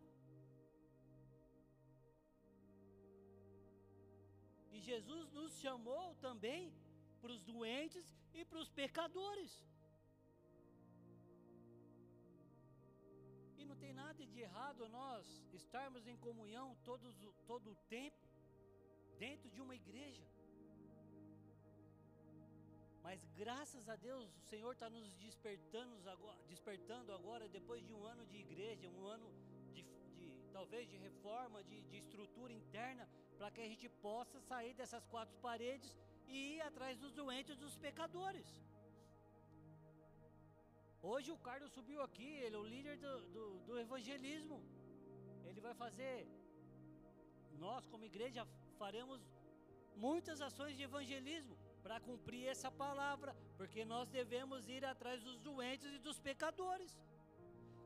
E 4.72 4.80
Jesus 4.90 5.26
nos 5.38 5.54
chamou 5.64 6.06
também 6.28 6.74
para 7.22 7.32
os 7.36 7.42
doentes 7.52 8.08
e 8.34 8.44
para 8.50 8.60
os 8.64 8.70
pecadores. 8.82 9.54
E 13.58 13.66
não 13.70 13.78
tem 13.84 13.94
nada 13.94 14.26
de 14.26 14.40
errado 14.48 14.90
nós 15.00 15.26
estarmos 15.62 16.08
em 16.08 16.18
comunhão 16.28 16.68
todos, 16.90 17.14
todo 17.46 17.72
o 17.72 17.80
tempo 17.98 18.24
dentro 19.18 19.50
de 19.50 19.62
uma 19.66 19.76
igreja. 19.76 20.26
Mas 23.10 23.22
graças 23.44 23.90
a 23.90 23.96
Deus, 23.96 24.26
o 24.40 24.42
Senhor 24.50 24.72
está 24.74 24.88
nos 24.88 25.08
despertando 25.22 26.08
agora, 26.16 26.38
despertando 26.48 27.12
agora, 27.12 27.46
depois 27.56 27.82
de 27.88 27.92
um 27.92 28.04
ano 28.06 28.24
de 28.32 28.38
igreja, 28.38 28.88
um 28.88 29.04
ano 29.14 29.30
de, 29.74 29.82
de 30.18 30.28
talvez 30.58 30.88
de 30.92 30.98
reforma, 31.08 31.64
de, 31.70 31.78
de 31.92 31.98
estrutura 32.04 32.54
interna, 32.54 33.10
para 33.36 33.50
que 33.50 33.62
a 33.62 33.70
gente 33.72 33.90
possa 34.08 34.40
sair 34.50 34.76
dessas 34.76 35.04
quatro 35.14 35.36
paredes 35.48 35.92
e 36.28 36.38
ir 36.58 36.62
atrás 36.62 37.00
dos 37.00 37.12
doentes, 37.12 37.58
dos 37.64 37.76
pecadores. 37.86 38.48
Hoje 41.02 41.32
o 41.32 41.40
Carlos 41.48 41.72
subiu 41.72 42.04
aqui, 42.04 42.30
ele 42.44 42.58
é 42.58 42.60
o 42.60 42.72
líder 42.76 42.96
do, 43.06 43.14
do, 43.38 43.46
do 43.70 43.80
evangelismo. 43.86 44.60
Ele 45.48 45.62
vai 45.68 45.74
fazer, 45.74 46.28
nós 47.66 47.88
como 47.88 48.06
igreja 48.12 48.48
faremos 48.78 49.20
muitas 49.96 50.42
ações 50.50 50.78
de 50.78 50.84
evangelismo 50.92 51.58
para 51.90 52.00
cumprir 52.08 52.46
essa 52.46 52.70
palavra, 52.70 53.36
porque 53.58 53.84
nós 53.84 54.08
devemos 54.10 54.70
ir 54.70 54.86
atrás 54.86 55.24
dos 55.28 55.40
doentes 55.40 55.92
e 55.92 55.98
dos 56.08 56.20
pecadores. 56.20 56.92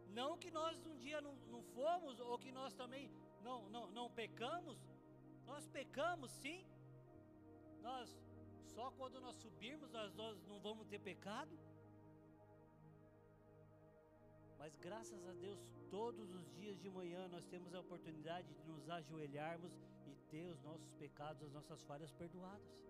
Não 0.09 0.37
que 0.37 0.51
nós 0.51 0.85
um 0.85 0.97
dia 0.97 1.21
não, 1.21 1.35
não 1.53 1.61
fomos, 1.75 2.19
ou 2.19 2.37
que 2.37 2.51
nós 2.51 2.73
também 2.73 3.09
não, 3.41 3.69
não, 3.69 3.83
não 3.91 4.07
pecamos, 4.11 4.77
nós 5.45 5.65
pecamos 5.67 6.31
sim. 6.31 6.65
Nós, 7.81 8.09
só 8.75 8.91
quando 8.91 9.21
nós 9.21 9.37
subirmos, 9.37 9.89
nós, 9.89 10.13
nós 10.15 10.45
não 10.47 10.59
vamos 10.59 10.85
ter 10.85 10.99
pecado. 10.99 11.57
Mas 14.59 14.75
graças 14.75 15.25
a 15.25 15.33
Deus, 15.45 15.65
todos 15.89 16.29
os 16.35 16.45
dias 16.57 16.77
de 16.77 16.89
manhã 16.89 17.29
nós 17.29 17.45
temos 17.45 17.73
a 17.73 17.79
oportunidade 17.79 18.53
de 18.53 18.63
nos 18.65 18.89
ajoelharmos 18.89 19.71
e 20.05 20.13
ter 20.29 20.45
os 20.51 20.61
nossos 20.61 20.91
pecados, 20.95 21.41
as 21.41 21.53
nossas 21.53 21.81
falhas 21.83 22.11
perdoadas. 22.11 22.83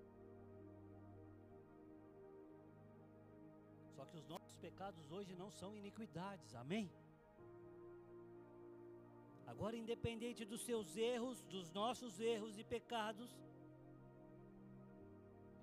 Que 4.14 4.20
os 4.22 4.28
nossos 4.34 4.56
pecados 4.66 5.06
hoje 5.16 5.32
não 5.42 5.50
são 5.60 5.70
iniquidades, 5.76 6.50
amém? 6.64 6.86
Agora, 9.52 9.76
independente 9.76 10.46
dos 10.52 10.62
seus 10.68 10.96
erros, 10.96 11.38
dos 11.56 11.68
nossos 11.80 12.20
erros 12.20 12.60
e 12.62 12.64
pecados, 12.76 13.32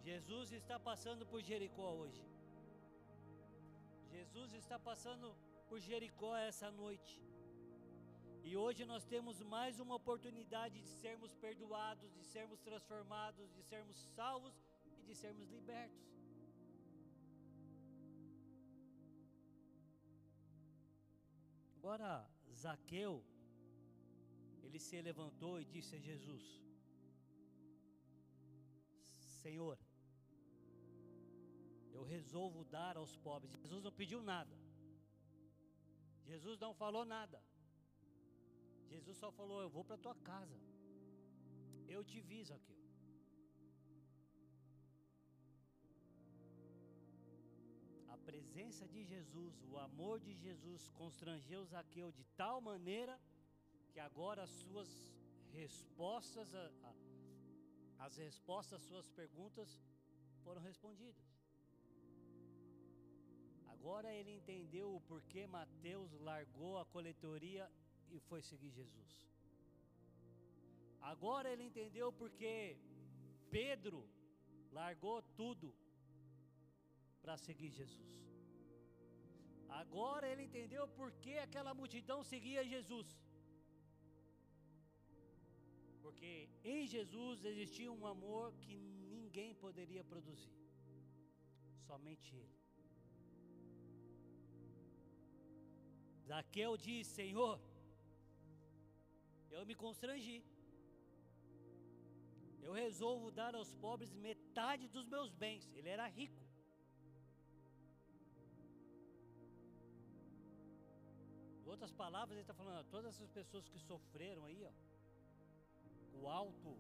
Jesus 0.09 0.51
está 0.61 0.79
passando 0.89 1.25
por 1.33 1.41
Jericó 1.51 1.89
hoje. 2.03 2.25
Jesus 4.17 4.53
está 4.61 4.79
passando 4.91 5.29
por 5.69 5.79
Jericó 5.89 6.33
essa 6.37 6.71
noite. 6.83 7.15
E 8.49 8.57
hoje 8.65 8.85
nós 8.93 9.05
temos 9.15 9.41
mais 9.57 9.79
uma 9.85 9.95
oportunidade 10.03 10.77
de 10.87 10.93
sermos 11.05 11.33
perdoados, 11.47 12.13
de 12.19 12.25
sermos 12.35 12.61
transformados, 12.69 13.55
de 13.57 13.63
sermos 13.73 13.97
salvos 14.17 14.57
e 14.99 15.03
de 15.09 15.15
sermos 15.15 15.49
libertos. 15.57 16.20
Agora, 21.91 22.25
Zaqueu, 22.55 23.21
ele 24.63 24.79
se 24.79 25.03
levantou 25.03 25.61
e 25.61 25.65
disse 25.65 25.97
a 25.97 25.99
Jesus: 25.99 26.45
Senhor, 29.43 29.77
eu 31.91 32.05
resolvo 32.05 32.63
dar 32.65 32.97
aos 32.97 33.17
pobres. 33.17 33.51
Jesus 33.57 33.83
não 33.83 33.91
pediu 33.91 34.23
nada. 34.23 34.57
Jesus 36.31 36.61
não 36.61 36.73
falou 36.73 37.05
nada. 37.05 37.43
Jesus 38.93 39.17
só 39.17 39.33
falou: 39.33 39.61
Eu 39.61 39.69
vou 39.69 39.85
para 39.85 39.99
tua 39.99 40.15
casa. 40.15 40.61
Eu 41.89 42.05
te 42.05 42.21
vi, 42.21 42.45
Zaqueu. 42.45 42.80
Presença 48.31 48.87
de 48.95 49.03
Jesus, 49.13 49.55
o 49.71 49.77
amor 49.77 50.17
de 50.27 50.33
Jesus 50.43 50.83
constrangeu 51.01 51.61
Zaqueu 51.65 52.09
de 52.19 52.25
tal 52.41 52.61
maneira 52.61 53.15
que 53.93 53.99
agora 54.09 54.41
as 54.45 54.51
suas 54.51 54.91
respostas, 55.53 56.55
a, 56.55 56.65
a, 56.89 56.93
as 58.07 58.17
respostas 58.17 58.81
às 58.81 58.87
suas 58.91 59.09
perguntas 59.21 59.69
foram 60.45 60.63
respondidas. 60.71 61.27
Agora 63.75 64.15
ele 64.19 64.33
entendeu 64.41 64.95
o 64.95 65.01
porquê 65.11 65.45
Mateus 65.59 66.13
largou 66.31 66.79
a 66.79 66.85
coletoria 66.95 67.69
e 68.13 68.21
foi 68.29 68.43
seguir 68.43 68.71
Jesus. 68.71 69.13
Agora 71.01 71.51
ele 71.51 71.65
entendeu 71.65 72.13
porque 72.13 72.55
Pedro 73.51 74.09
largou 74.81 75.21
tudo 75.41 75.75
para 77.23 77.37
seguir 77.47 77.71
Jesus. 77.81 78.11
Agora 79.81 80.29
ele 80.31 80.45
entendeu 80.49 80.85
por 80.99 81.11
que 81.23 81.35
aquela 81.47 81.73
multidão 81.81 82.19
seguia 82.33 82.71
Jesus. 82.75 83.09
Porque 86.05 86.33
em 86.65 86.83
Jesus 86.95 87.45
existia 87.51 87.91
um 87.99 88.07
amor 88.15 88.47
que 88.63 88.75
ninguém 89.17 89.51
poderia 89.65 90.03
produzir, 90.13 90.57
somente 91.89 92.29
Ele. 92.43 92.57
Zaqueu 96.31 96.73
diz: 96.87 97.07
Senhor, 97.21 97.55
eu 99.57 99.65
me 99.71 99.75
constrangi. 99.85 100.39
Eu 102.67 102.73
resolvo 102.85 103.31
dar 103.41 103.53
aos 103.61 103.71
pobres 103.85 104.13
metade 104.29 104.85
dos 104.97 105.07
meus 105.15 105.31
bens. 105.43 105.65
Ele 105.79 105.91
era 105.97 106.07
rico. 106.19 106.40
Outras 111.73 111.93
palavras, 112.03 112.33
ele 112.37 112.47
está 112.47 112.57
falando, 112.61 112.85
todas 112.95 113.09
essas 113.15 113.31
pessoas 113.39 113.69
que 113.73 113.79
sofreram 113.91 114.45
aí, 114.49 114.61
ó, 114.71 114.73
o 116.19 116.29
alto 116.41 116.71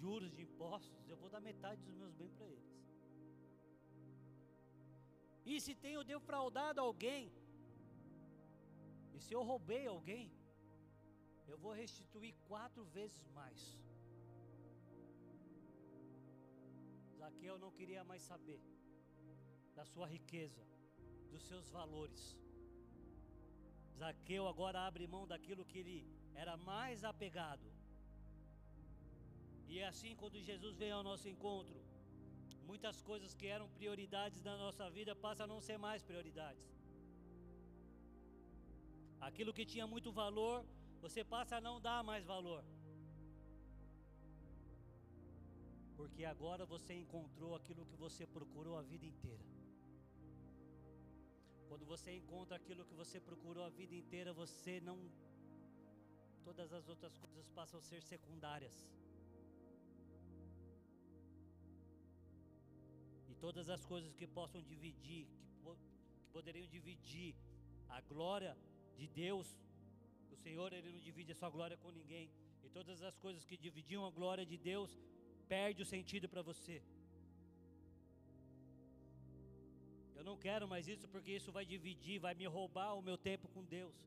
juros 0.00 0.32
de 0.36 0.42
impostos, 0.48 1.08
eu 1.12 1.16
vou 1.22 1.28
dar 1.34 1.40
metade 1.50 1.80
dos 1.86 1.96
meus 2.00 2.14
bens 2.20 2.32
para 2.38 2.46
eles. 2.54 2.70
E 5.50 5.60
se 5.64 5.74
tenho 5.84 6.02
defraudado 6.12 6.80
alguém, 6.80 7.32
e 9.14 9.20
se 9.26 9.32
eu 9.36 9.42
roubei 9.50 9.84
alguém, 9.86 10.26
eu 11.52 11.58
vou 11.64 11.72
restituir 11.82 12.34
quatro 12.50 12.84
vezes 12.96 13.26
mais. 13.38 13.62
Zaqueu 17.20 17.56
não 17.64 17.70
queria 17.78 18.04
mais 18.10 18.22
saber 18.22 18.60
da 19.78 19.84
sua 19.92 20.06
riqueza, 20.16 20.62
dos 21.32 21.42
seus 21.50 21.66
valores. 21.78 22.22
Zaqueu 24.00 24.44
agora 24.52 24.78
abre 24.88 25.12
mão 25.14 25.24
daquilo 25.32 25.68
que 25.70 25.78
ele 25.82 25.98
era 26.42 26.54
mais 26.70 27.04
apegado. 27.12 27.66
E 29.70 29.78
é 29.80 29.86
assim 29.92 30.12
quando 30.20 30.46
Jesus 30.50 30.74
vem 30.82 30.92
ao 30.96 31.02
nosso 31.08 31.26
encontro, 31.34 31.78
muitas 32.70 32.96
coisas 33.10 33.34
que 33.38 33.46
eram 33.56 33.68
prioridades 33.78 34.40
na 34.48 34.56
nossa 34.64 34.86
vida 34.96 35.12
passam 35.24 35.44
a 35.44 35.52
não 35.52 35.60
ser 35.68 35.78
mais 35.86 36.02
prioridades. 36.10 36.66
Aquilo 39.28 39.54
que 39.56 39.70
tinha 39.72 39.86
muito 39.94 40.10
valor, 40.22 40.56
você 41.04 41.22
passa 41.34 41.56
a 41.56 41.64
não 41.68 41.76
dar 41.88 42.00
mais 42.10 42.24
valor. 42.34 42.62
Porque 45.98 46.24
agora 46.34 46.64
você 46.74 46.94
encontrou 47.02 47.52
aquilo 47.58 47.86
que 47.90 47.96
você 48.04 48.24
procurou 48.36 48.76
a 48.78 48.82
vida 48.92 49.06
inteira. 49.12 49.47
Quando 51.68 51.84
você 51.84 52.10
encontra 52.20 52.56
aquilo 52.56 52.84
que 52.88 52.94
você 52.94 53.18
procurou 53.20 53.64
a 53.64 53.68
vida 53.68 53.94
inteira, 53.94 54.32
você 54.32 54.80
não. 54.80 54.98
Todas 56.46 56.72
as 56.72 56.88
outras 56.88 57.16
coisas 57.18 57.46
passam 57.58 57.78
a 57.78 57.82
ser 57.82 58.02
secundárias. 58.02 58.76
E 63.30 63.34
todas 63.34 63.68
as 63.68 63.84
coisas 63.84 64.14
que 64.14 64.26
possam 64.26 64.62
dividir, 64.62 65.26
que, 65.62 65.76
que 66.20 66.28
poderiam 66.36 66.66
dividir 66.66 67.34
a 67.88 68.00
glória 68.00 68.56
de 68.96 69.06
Deus, 69.06 69.48
o 70.30 70.36
Senhor 70.36 70.72
ele 70.72 70.90
não 70.90 71.00
divide 71.00 71.32
a 71.32 71.34
sua 71.34 71.50
glória 71.50 71.76
com 71.76 71.90
ninguém. 71.90 72.30
E 72.64 72.70
todas 72.70 73.02
as 73.02 73.18
coisas 73.18 73.44
que 73.44 73.56
dividiam 73.56 74.06
a 74.06 74.10
glória 74.10 74.46
de 74.46 74.56
Deus 74.56 74.98
perde 75.48 75.82
o 75.82 75.86
sentido 75.86 76.28
para 76.28 76.42
você. 76.42 76.82
Não 80.28 80.36
quero 80.46 80.66
mais 80.72 80.84
isso 80.94 81.06
porque 81.12 81.32
isso 81.38 81.50
vai 81.56 81.64
dividir, 81.74 82.18
vai 82.26 82.34
me 82.40 82.46
roubar 82.56 82.90
o 82.98 83.02
meu 83.08 83.16
tempo 83.28 83.46
com 83.54 83.62
Deus. 83.78 83.98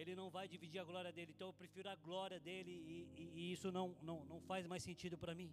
Ele 0.00 0.14
não 0.20 0.28
vai 0.36 0.46
dividir 0.54 0.78
a 0.80 0.86
glória 0.90 1.12
dele, 1.16 1.32
então 1.34 1.48
eu 1.48 1.56
prefiro 1.62 1.88
a 1.94 1.96
glória 2.08 2.38
dele 2.48 2.74
e, 2.94 2.96
e, 3.22 3.24
e 3.38 3.52
isso 3.54 3.68
não, 3.78 3.86
não, 4.08 4.18
não 4.32 4.40
faz 4.50 4.64
mais 4.72 4.82
sentido 4.88 5.16
para 5.22 5.34
mim. 5.40 5.50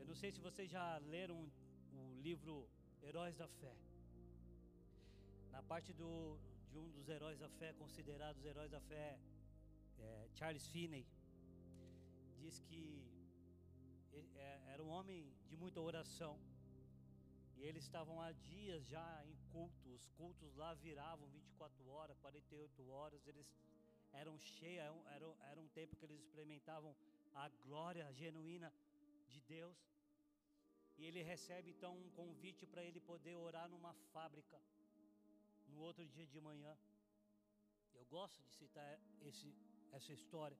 Eu 0.00 0.06
não 0.10 0.16
sei 0.22 0.30
se 0.32 0.40
vocês 0.48 0.68
já 0.76 0.86
leram 1.14 1.38
o 2.00 2.02
livro 2.26 2.54
Heróis 3.02 3.36
da 3.42 3.48
Fé. 3.60 3.74
Na 5.52 5.62
parte 5.62 5.92
do, 6.00 6.10
de 6.72 6.78
um 6.82 6.88
dos 6.96 7.08
heróis 7.08 7.38
da 7.38 7.48
fé, 7.60 7.72
considerados 7.82 8.44
heróis 8.44 8.70
da 8.76 8.80
fé, 8.80 9.18
é, 9.98 10.28
Charles 10.34 10.66
Finney, 10.72 11.04
diz 12.40 12.58
que 12.68 12.82
é, 14.12 14.72
era 14.72 14.82
um 14.82 14.88
homem 14.88 15.32
de 15.48 15.56
muita 15.56 15.80
oração. 15.80 16.38
E 17.56 17.62
eles 17.62 17.84
estavam 17.84 18.20
há 18.20 18.32
dias 18.32 18.86
já 18.86 19.24
em 19.26 19.36
culto. 19.52 19.88
Os 19.94 20.08
cultos 20.10 20.54
lá 20.56 20.72
viravam 20.74 21.28
24 21.28 21.88
horas, 21.88 22.18
48 22.18 22.88
horas. 22.88 23.26
Eles 23.26 23.46
eram 24.12 24.38
cheios, 24.38 25.06
era, 25.14 25.26
era 25.50 25.60
um 25.60 25.68
tempo 25.68 25.96
que 25.96 26.04
eles 26.04 26.20
experimentavam 26.20 26.96
a 27.34 27.48
glória 27.66 28.12
genuína 28.12 28.72
de 29.28 29.40
Deus. 29.42 29.76
E 30.98 31.04
ele 31.04 31.22
recebe 31.22 31.70
então 31.70 31.96
um 31.96 32.10
convite 32.10 32.66
para 32.66 32.84
ele 32.84 33.00
poder 33.00 33.34
orar 33.36 33.68
numa 33.68 33.92
fábrica 34.12 34.60
no 35.68 35.80
outro 35.80 36.06
dia 36.06 36.26
de 36.26 36.40
manhã. 36.40 36.76
Eu 37.94 38.04
gosto 38.06 38.42
de 38.42 38.50
citar 38.54 38.98
esse, 39.22 39.54
essa 39.92 40.12
história. 40.12 40.58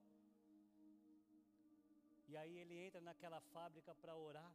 E 2.31 2.37
aí 2.37 2.57
ele 2.63 2.77
entra 2.87 3.01
naquela 3.01 3.41
fábrica 3.55 3.93
para 4.01 4.15
orar. 4.15 4.53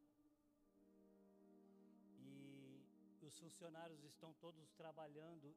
E 3.22 3.26
os 3.30 3.38
funcionários 3.38 4.02
estão 4.12 4.32
todos 4.44 4.72
trabalhando. 4.82 5.54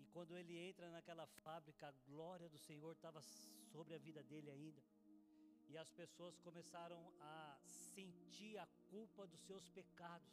E 0.00 0.04
quando 0.14 0.34
ele 0.38 0.56
entra 0.68 0.88
naquela 0.90 1.26
fábrica, 1.44 1.88
a 1.88 1.94
glória 2.10 2.48
do 2.48 2.58
Senhor 2.66 2.92
estava 2.92 3.20
sobre 3.72 3.94
a 3.94 3.98
vida 3.98 4.22
dele 4.22 4.50
ainda. 4.50 4.82
E 5.68 5.76
as 5.76 5.90
pessoas 6.00 6.38
começaram 6.38 7.00
a 7.20 7.58
sentir 7.66 8.56
a 8.56 8.66
culpa 8.90 9.26
dos 9.26 9.42
seus 9.42 9.68
pecados. 9.68 10.32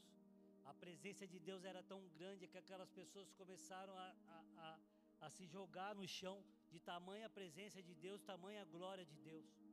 A 0.63 0.73
presença 0.73 1.27
de 1.27 1.37
Deus 1.37 1.65
era 1.65 1.83
tão 1.83 2.01
grande 2.17 2.47
que 2.47 2.57
aquelas 2.57 2.91
pessoas 2.91 3.29
começaram 3.33 3.93
a, 3.97 4.07
a, 4.35 4.39
a, 4.67 4.79
a 5.25 5.29
se 5.29 5.45
jogar 5.45 5.93
no 5.93 6.07
chão 6.07 6.41
de 6.71 6.79
tamanha 6.79 7.29
presença 7.29 7.83
de 7.83 7.93
Deus, 7.93 8.23
tamanha 8.23 8.63
glória 8.63 9.05
de 9.05 9.17
Deus. 9.17 9.64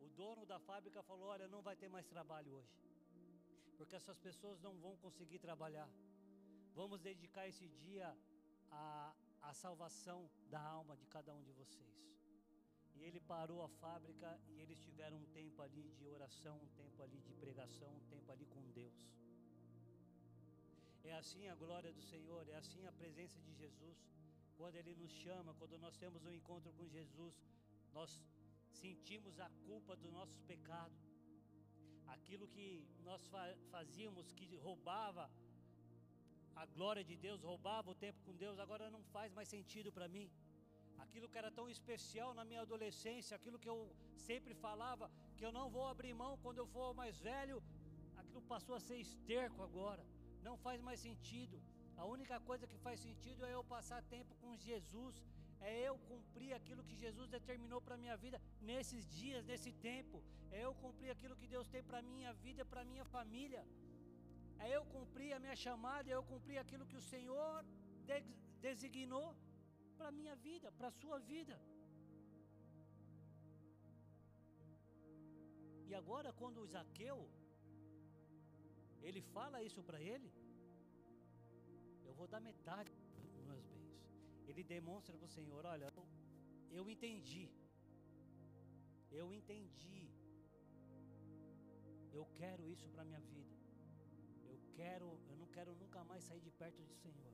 O 0.00 0.08
dono 0.20 0.44
da 0.46 0.58
fábrica 0.58 1.02
falou: 1.02 1.28
Olha, 1.28 1.48
não 1.48 1.62
vai 1.62 1.76
ter 1.76 1.88
mais 1.88 2.06
trabalho 2.06 2.52
hoje, 2.58 2.76
porque 3.76 3.96
essas 3.96 4.18
pessoas 4.18 4.60
não 4.60 4.74
vão 4.78 4.96
conseguir 4.96 5.38
trabalhar. 5.38 5.88
Vamos 6.74 7.00
dedicar 7.00 7.48
esse 7.48 7.68
dia 7.68 8.16
à, 8.70 9.12
à 9.42 9.52
salvação 9.52 10.30
da 10.48 10.60
alma 10.60 10.96
de 10.96 11.06
cada 11.06 11.34
um 11.34 11.42
de 11.42 11.52
vocês. 11.52 11.96
E 12.94 13.02
ele 13.04 13.20
parou 13.20 13.62
a 13.62 13.68
fábrica 13.68 14.38
e 14.48 14.60
eles 14.60 14.80
tiveram 14.80 15.18
um 15.18 15.26
tempo 15.26 15.62
ali 15.62 15.92
de 15.98 16.06
oração, 16.08 16.56
um 16.56 16.68
tempo 16.82 17.02
ali 17.02 17.20
de 17.20 17.32
pregação, 17.34 17.90
um 17.94 18.04
tempo 18.14 18.30
ali 18.32 18.46
com 18.46 18.62
Deus. 18.72 19.06
É 21.04 21.12
assim 21.14 21.48
a 21.48 21.54
glória 21.54 21.92
do 21.92 22.02
Senhor, 22.02 22.46
é 22.48 22.56
assim 22.56 22.84
a 22.86 22.92
presença 22.92 23.40
de 23.40 23.54
Jesus 23.54 23.98
quando 24.58 24.74
Ele 24.74 24.92
nos 24.96 25.12
chama, 25.22 25.54
quando 25.54 25.78
nós 25.78 25.96
temos 25.96 26.24
um 26.24 26.32
encontro 26.32 26.72
com 26.72 26.86
Jesus, 26.88 27.34
nós 27.94 28.20
sentimos 28.84 29.34
a 29.46 29.48
culpa 29.66 29.94
do 30.02 30.10
nosso 30.18 30.38
pecado. 30.50 30.96
Aquilo 32.16 32.46
que 32.54 32.66
nós 33.08 33.22
fazíamos 33.74 34.32
que 34.38 34.48
roubava 34.66 35.24
a 36.62 36.66
glória 36.76 37.04
de 37.10 37.16
Deus, 37.24 37.42
roubava 37.50 37.88
o 37.90 37.98
tempo 38.04 38.20
com 38.26 38.34
Deus, 38.44 38.58
agora 38.64 38.90
não 38.96 39.02
faz 39.16 39.32
mais 39.38 39.48
sentido 39.54 39.90
para 39.96 40.08
mim. 40.14 40.26
Aquilo 41.04 41.28
que 41.30 41.38
era 41.42 41.50
tão 41.58 41.66
especial 41.74 42.30
na 42.38 42.44
minha 42.50 42.62
adolescência, 42.66 43.36
aquilo 43.36 43.60
que 43.62 43.70
eu 43.74 43.80
sempre 44.28 44.54
falava, 44.66 45.06
que 45.36 45.44
eu 45.46 45.52
não 45.58 45.66
vou 45.76 45.86
abrir 45.86 46.14
mão 46.22 46.32
quando 46.44 46.58
eu 46.62 46.66
for 46.76 46.88
mais 47.00 47.16
velho, 47.30 47.58
aquilo 48.20 48.42
passou 48.54 48.74
a 48.78 48.80
ser 48.88 48.98
esterco 49.06 49.62
agora, 49.68 50.04
não 50.48 50.56
faz 50.66 50.80
mais 50.88 51.00
sentido. 51.08 51.58
A 52.02 52.04
única 52.14 52.36
coisa 52.48 52.66
que 52.70 52.78
faz 52.86 52.98
sentido 53.06 53.46
é 53.48 53.52
eu 53.54 53.62
passar 53.74 54.00
tempo 54.16 54.34
com 54.42 54.56
Jesus, 54.68 55.14
é 55.60 55.72
eu 55.88 55.96
cumprir 56.10 56.52
aquilo 56.58 56.84
que 56.88 56.96
Jesus 57.04 57.28
determinou 57.36 57.80
para 57.80 57.94
a 57.96 58.02
minha 58.04 58.16
vida 58.24 58.40
nesses 58.60 59.04
dias, 59.20 59.44
nesse 59.50 59.72
tempo, 59.72 60.22
é 60.50 60.60
eu 60.64 60.74
cumprir 60.74 61.10
aquilo 61.10 61.36
que 61.40 61.48
Deus 61.54 61.68
tem 61.74 61.82
para 61.82 61.98
a 61.98 62.08
minha 62.14 62.32
vida, 62.32 62.64
para 62.64 62.82
a 62.82 62.90
minha 62.92 63.04
família, 63.04 63.62
é 64.58 64.68
eu 64.76 64.84
cumprir 64.96 65.32
a 65.32 65.40
minha 65.44 65.56
chamada, 65.64 66.10
é 66.10 66.14
eu 66.14 66.22
cumprir 66.32 66.58
aquilo 66.58 66.86
que 66.90 66.96
o 66.96 67.06
Senhor 67.12 67.64
de 68.08 68.20
designou 68.66 69.28
para 69.96 70.08
a 70.08 70.16
minha 70.18 70.34
vida, 70.46 70.68
para 70.78 70.88
a 70.88 70.96
sua 71.00 71.18
vida. 71.32 71.56
E 75.88 75.94
agora, 76.00 76.30
quando 76.40 76.58
o 76.62 76.66
Zaqueu, 76.74 77.18
ele 79.06 79.22
fala 79.34 79.62
isso 79.68 79.82
para 79.88 80.00
ele, 80.12 80.30
eu 82.06 82.14
vou 82.18 82.26
dar 82.32 82.40
metade. 82.50 82.97
Ele 84.50 84.62
demonstra 84.76 85.16
para 85.16 85.30
o 85.30 85.36
Senhor: 85.38 85.62
olha, 85.74 85.92
eu, 85.96 86.06
eu 86.78 86.84
entendi. 86.94 87.46
Eu 89.20 89.26
entendi 89.32 89.98
Eu 92.18 92.24
quero 92.38 92.62
isso 92.74 92.86
para 92.94 93.04
minha 93.08 93.20
vida. 93.32 93.56
Eu 94.50 94.58
quero, 94.78 95.06
eu 95.30 95.36
não 95.40 95.48
quero 95.56 95.72
nunca 95.82 96.00
mais 96.10 96.24
sair 96.28 96.40
de 96.46 96.50
perto 96.60 96.80
do 96.90 96.94
Senhor. 97.02 97.32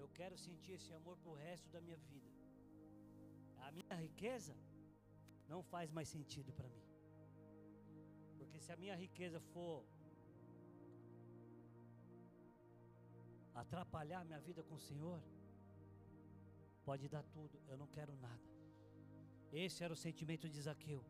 Eu 0.00 0.08
quero 0.18 0.36
sentir 0.46 0.72
esse 0.78 0.92
amor 0.98 1.16
pro 1.22 1.32
resto 1.46 1.68
da 1.74 1.80
minha 1.86 1.98
vida. 2.10 2.30
A 3.66 3.72
minha 3.78 3.96
riqueza 4.06 4.54
não 5.52 5.60
faz 5.72 5.90
mais 5.90 6.08
sentido 6.16 6.52
para 6.58 6.68
mim. 6.76 6.86
Porque 8.38 8.60
se 8.64 8.70
a 8.72 8.76
minha 8.76 8.96
riqueza 9.04 9.40
for 9.52 9.84
atrapalhar 13.62 14.24
minha 14.24 14.40
vida 14.48 14.62
com 14.62 14.74
o 14.74 14.84
Senhor, 14.88 15.20
pode 16.84 17.08
dar 17.08 17.24
tudo, 17.36 17.58
eu 17.70 17.76
não 17.82 17.88
quero 17.96 18.14
nada. 18.16 18.48
Esse 19.52 19.82
era 19.84 19.92
o 19.92 20.02
sentimento 20.06 20.48
de 20.48 20.60
Zaqueu. 20.60 21.02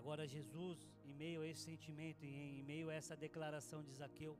Agora, 0.00 0.26
Jesus, 0.26 0.78
em 1.04 1.14
meio 1.14 1.42
a 1.42 1.46
esse 1.46 1.62
sentimento, 1.70 2.24
em 2.24 2.62
meio 2.62 2.88
a 2.88 2.94
essa 2.94 3.14
declaração 3.14 3.82
de 3.82 3.92
Zaqueu, 3.92 4.34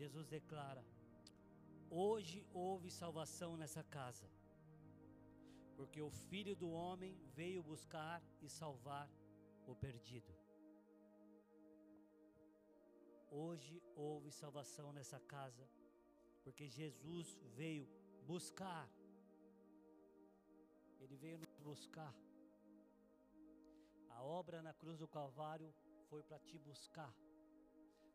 Jesus 0.00 0.26
declara: 0.26 0.84
Hoje 1.88 2.44
houve 2.52 2.90
salvação 2.90 3.56
nessa 3.56 3.82
casa, 3.82 4.28
porque 5.76 6.02
o 6.02 6.10
filho 6.10 6.54
do 6.54 6.70
homem 6.70 7.16
veio 7.34 7.62
buscar 7.62 8.22
e 8.42 8.48
salvar 8.60 9.08
o 9.66 9.74
perdido. 9.74 10.41
Hoje 13.34 13.82
houve 13.96 14.30
salvação 14.30 14.92
nessa 14.92 15.18
casa, 15.20 15.66
porque 16.44 16.68
Jesus 16.68 17.28
veio 17.56 17.88
buscar. 18.26 18.86
Ele 21.00 21.16
veio 21.16 21.38
nos 21.38 21.56
buscar. 21.56 22.14
A 24.10 24.22
obra 24.22 24.60
na 24.60 24.74
cruz 24.74 24.98
do 24.98 25.08
Calvário 25.08 25.72
foi 26.10 26.22
para 26.22 26.38
te 26.40 26.58
buscar, 26.58 27.10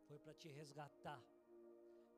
foi 0.08 0.20
para 0.20 0.36
te 0.36 0.50
resgatar, 0.50 1.20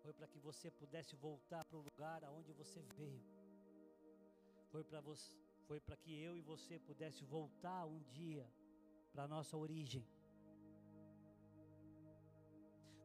foi 0.02 0.12
para 0.12 0.28
que 0.28 0.38
você 0.38 0.70
pudesse 0.70 1.16
voltar 1.16 1.64
para 1.64 1.78
o 1.78 1.82
lugar 1.82 2.22
aonde 2.26 2.52
você 2.52 2.82
veio. 2.98 3.24
Foi 4.72 4.84
para 4.84 5.00
você, 5.00 5.38
foi 5.68 5.80
para 5.80 5.96
que 5.96 6.12
eu 6.22 6.36
e 6.36 6.42
você 6.42 6.78
pudesse 6.80 7.24
voltar 7.24 7.86
um 7.86 8.04
dia 8.04 8.46
para 9.14 9.26
nossa 9.26 9.56
origem. 9.56 10.06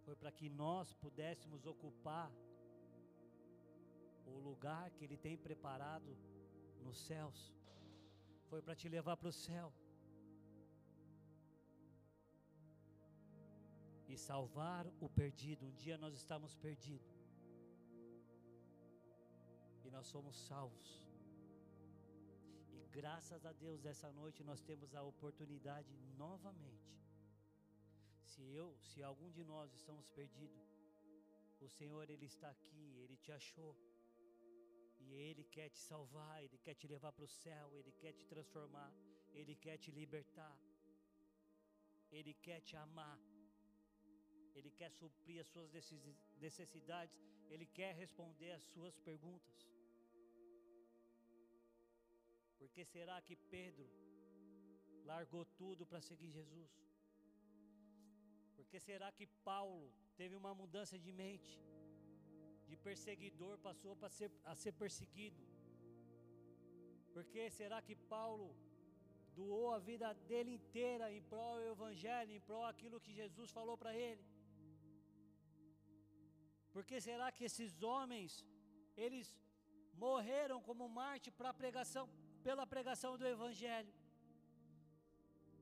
Foi 0.04 0.14
para 0.20 0.32
que 0.38 0.48
nós 0.62 0.92
pudéssemos 1.04 1.66
ocupar 1.72 2.30
o 4.26 4.38
lugar 4.48 4.90
que 4.90 5.04
Ele 5.04 5.16
tem 5.26 5.36
preparado 5.36 6.10
nos 6.84 6.98
céus. 7.06 7.38
Foi 8.50 8.60
para 8.62 8.76
te 8.80 8.88
levar 8.96 9.16
para 9.16 9.28
o 9.28 9.38
céu. 9.46 9.72
E 14.12 14.16
salvar 14.16 14.86
o 15.00 15.08
perdido. 15.08 15.66
Um 15.66 15.74
dia 15.82 15.96
nós 16.04 16.14
estávamos 16.14 16.54
perdidos. 16.66 17.14
E 19.84 19.90
nós 19.90 20.06
somos 20.06 20.36
salvos. 20.48 20.88
E 22.72 22.86
graças 22.98 23.44
a 23.46 23.52
Deus, 23.52 23.84
essa 23.84 24.10
noite 24.12 24.44
nós 24.44 24.60
temos 24.62 24.94
a 24.94 25.02
oportunidade 25.02 25.92
novamente. 26.16 27.03
Se 28.34 28.44
eu, 28.60 28.68
se 28.90 29.02
algum 29.08 29.30
de 29.30 29.42
nós 29.44 29.72
estamos 29.72 30.06
perdidos, 30.10 30.64
o 31.60 31.68
Senhor 31.78 32.04
ele 32.14 32.26
está 32.26 32.48
aqui, 32.50 32.86
ele 33.02 33.16
te 33.24 33.30
achou. 33.32 33.72
E 35.02 35.12
ele 35.26 35.44
quer 35.44 35.68
te 35.74 35.78
salvar, 35.78 36.36
ele 36.42 36.58
quer 36.64 36.74
te 36.74 36.86
levar 36.94 37.12
para 37.12 37.26
o 37.28 37.34
céu, 37.42 37.66
ele 37.78 37.92
quer 38.02 38.12
te 38.12 38.24
transformar, 38.32 38.90
ele 39.32 39.54
quer 39.64 39.76
te 39.78 39.90
libertar. 39.90 40.56
Ele 42.10 42.34
quer 42.46 42.60
te 42.60 42.74
amar. 42.76 43.18
Ele 44.56 44.70
quer 44.70 44.90
suprir 44.90 45.40
as 45.40 45.48
suas 45.48 45.70
necessidades, 46.46 47.16
ele 47.50 47.66
quer 47.66 47.92
responder 47.94 48.50
as 48.52 48.64
suas 48.72 48.96
perguntas. 49.08 49.56
Por 52.58 52.68
que 52.74 52.84
será 52.84 53.20
que 53.20 53.36
Pedro 53.54 53.86
largou 55.04 55.44
tudo 55.62 55.84
para 55.84 56.00
seguir 56.00 56.30
Jesus? 56.30 56.72
Por 58.64 58.70
que 58.72 58.80
será 58.80 59.08
que 59.12 59.26
Paulo 59.48 59.86
teve 60.20 60.34
uma 60.34 60.52
mudança 60.60 60.96
de 60.98 61.12
mente? 61.12 61.52
De 62.68 62.76
perseguidor 62.86 63.58
passou 63.66 63.94
para 63.94 64.08
ser, 64.18 64.30
a 64.52 64.54
ser 64.62 64.72
perseguido? 64.72 65.42
Por 67.12 67.24
que 67.32 67.42
será 67.58 67.78
que 67.82 67.94
Paulo 68.14 68.48
doou 69.40 69.66
a 69.74 69.78
vida 69.90 70.08
dele 70.30 70.52
inteira 70.58 71.12
em 71.12 71.22
prol 71.32 71.56
do 71.56 71.68
Evangelho, 71.74 72.32
em 72.32 72.40
prol 72.48 72.64
aquilo 72.64 73.02
que 73.04 73.12
Jesus 73.20 73.50
falou 73.58 73.76
para 73.82 73.94
ele? 74.06 74.24
Por 76.72 76.84
que 76.88 76.98
será 77.08 77.30
que 77.36 77.44
esses 77.50 77.82
homens, 77.82 78.32
eles 78.96 79.26
morreram 80.06 80.58
como 80.68 80.94
Marte 81.00 81.30
para 81.30 81.52
pregação, 81.62 82.06
pela 82.42 82.66
pregação 82.74 83.12
do 83.18 83.26
Evangelho? 83.36 83.94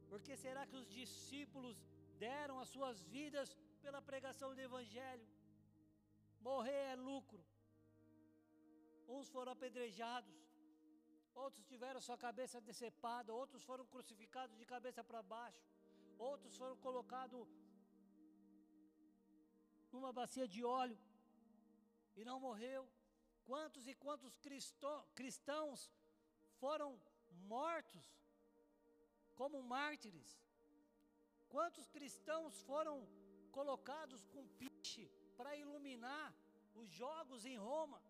Por 0.09 0.23
que 0.23 0.37
será 0.45 0.63
que 0.71 0.77
os 0.77 0.89
discípulos 1.01 1.77
deram 2.25 2.57
as 2.63 2.69
suas 2.75 2.99
vidas 3.15 3.49
pela 3.85 4.01
pregação 4.11 4.49
do 4.57 4.65
Evangelho? 4.69 5.27
Morrer 6.49 6.83
é 6.93 6.97
lucro. 7.11 7.43
Uns 9.15 9.29
foram 9.35 9.53
apedrejados, 9.57 10.37
outros 11.43 11.65
tiveram 11.73 12.01
sua 12.07 12.19
cabeça 12.27 12.61
decepada, 12.69 13.39
outros 13.43 13.63
foram 13.71 13.85
crucificados 13.95 14.57
de 14.61 14.67
cabeça 14.75 15.03
para 15.09 15.23
baixo, 15.35 15.65
outros 16.31 16.55
foram 16.61 16.77
colocados 16.87 17.49
numa 19.93 20.13
bacia 20.21 20.47
de 20.55 20.63
óleo 20.81 20.99
e 22.19 22.25
não 22.29 22.39
morreu. 22.49 22.83
Quantos 23.51 23.85
e 23.91 23.95
quantos 24.05 24.35
cristãos 25.19 25.81
foram 26.61 26.91
mortos 27.55 28.07
como 29.41 29.63
mártires. 29.75 30.31
Quantos 31.55 31.87
cristãos 31.97 32.55
foram 32.71 32.95
colocados 33.57 34.23
com 34.33 34.43
piche 34.61 35.05
para 35.39 35.57
iluminar 35.63 36.29
os 36.81 36.89
jogos 37.03 37.45
em 37.53 37.57
Roma? 37.69 38.01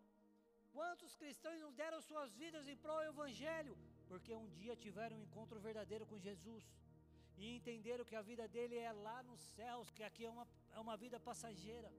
Quantos 0.75 1.11
cristãos 1.21 1.59
não 1.65 1.73
deram 1.81 1.99
suas 2.09 2.31
vidas 2.41 2.67
em 2.67 2.77
prol 2.83 3.01
do 3.01 3.11
Evangelho? 3.15 3.75
Porque 4.09 4.33
um 4.43 4.47
dia 4.59 4.75
tiveram 4.85 5.17
um 5.17 5.25
encontro 5.27 5.59
verdadeiro 5.67 6.05
com 6.11 6.23
Jesus 6.27 6.63
e 7.41 7.55
entenderam 7.57 8.05
que 8.09 8.15
a 8.15 8.27
vida 8.31 8.47
dele 8.55 8.77
é 8.77 8.91
lá 9.07 9.17
nos 9.29 9.41
céus, 9.57 9.91
que 9.91 10.03
aqui 10.09 10.23
é 10.25 10.31
uma, 10.37 10.47
é 10.77 10.79
uma 10.79 10.95
vida 11.03 11.19
passageira 11.19 11.91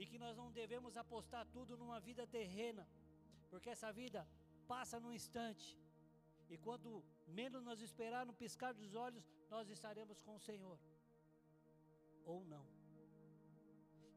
e 0.00 0.06
que 0.06 0.18
nós 0.24 0.36
não 0.40 0.48
devemos 0.60 0.96
apostar 0.96 1.44
tudo 1.54 1.76
numa 1.76 1.98
vida 2.08 2.24
terrena, 2.26 2.84
porque 3.50 3.70
essa 3.76 3.90
vida 4.00 4.20
passa 4.72 5.00
num 5.00 5.12
instante. 5.20 5.68
E 6.48 6.56
quando 6.56 7.02
menos 7.26 7.64
nós 7.68 7.80
esperar 7.80 8.24
no 8.24 8.32
piscar 8.42 8.72
dos 8.72 8.94
olhos, 8.94 9.24
nós 9.50 9.68
estaremos 9.68 10.20
com 10.20 10.34
o 10.36 10.40
Senhor. 10.40 10.78
Ou 12.24 12.44
não. 12.44 12.66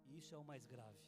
E 0.05 0.17
isso 0.17 0.35
é 0.35 0.37
o 0.37 0.43
mais 0.43 0.65
grave. 0.65 1.05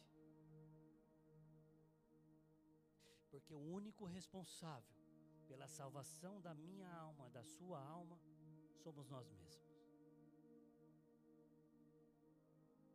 Porque 3.30 3.52
o 3.52 3.60
único 3.60 4.04
responsável 4.04 4.94
pela 5.46 5.68
salvação 5.68 6.40
da 6.40 6.54
minha 6.54 6.88
alma, 6.88 7.28
da 7.30 7.42
sua 7.42 7.78
alma, 7.84 8.18
somos 8.82 9.08
nós 9.08 9.30
mesmos. 9.30 9.62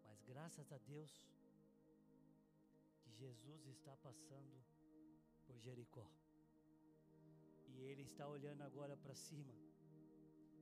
Mas 0.06 0.22
graças 0.24 0.72
a 0.72 0.78
Deus 0.80 1.12
que 3.02 3.12
Jesus 3.12 3.68
está 3.68 3.96
passando 3.98 4.64
por 5.46 5.60
Jericó. 5.60 6.08
E 7.68 7.82
Ele 7.82 8.02
está 8.02 8.28
olhando 8.28 8.64
agora 8.64 8.98
para 8.98 9.14
cima 9.14 9.69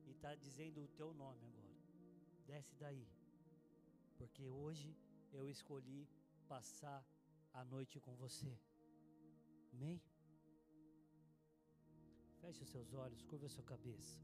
e 0.08 0.12
está 0.12 0.34
dizendo 0.34 0.82
o 0.82 0.88
teu 0.88 1.12
nome 1.14 1.44
agora. 1.46 1.76
Desce 2.46 2.74
daí, 2.76 3.06
porque 4.16 4.48
hoje 4.48 4.96
eu 5.32 5.48
escolhi 5.48 6.08
passar 6.48 7.04
a 7.52 7.64
noite 7.64 8.00
com 8.00 8.14
você. 8.16 8.58
Amém? 9.72 10.00
Feche 12.40 12.62
os 12.62 12.70
seus 12.70 12.94
olhos, 12.94 13.22
curva 13.22 13.46
a 13.46 13.50
sua 13.50 13.64
cabeça. 13.64 14.18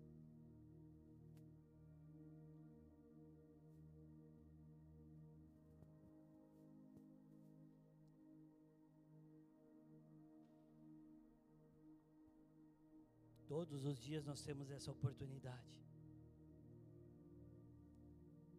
Todos 13.55 13.85
os 13.85 13.99
dias 14.07 14.25
nós 14.25 14.41
temos 14.43 14.69
essa 14.77 14.91
oportunidade. 14.91 15.75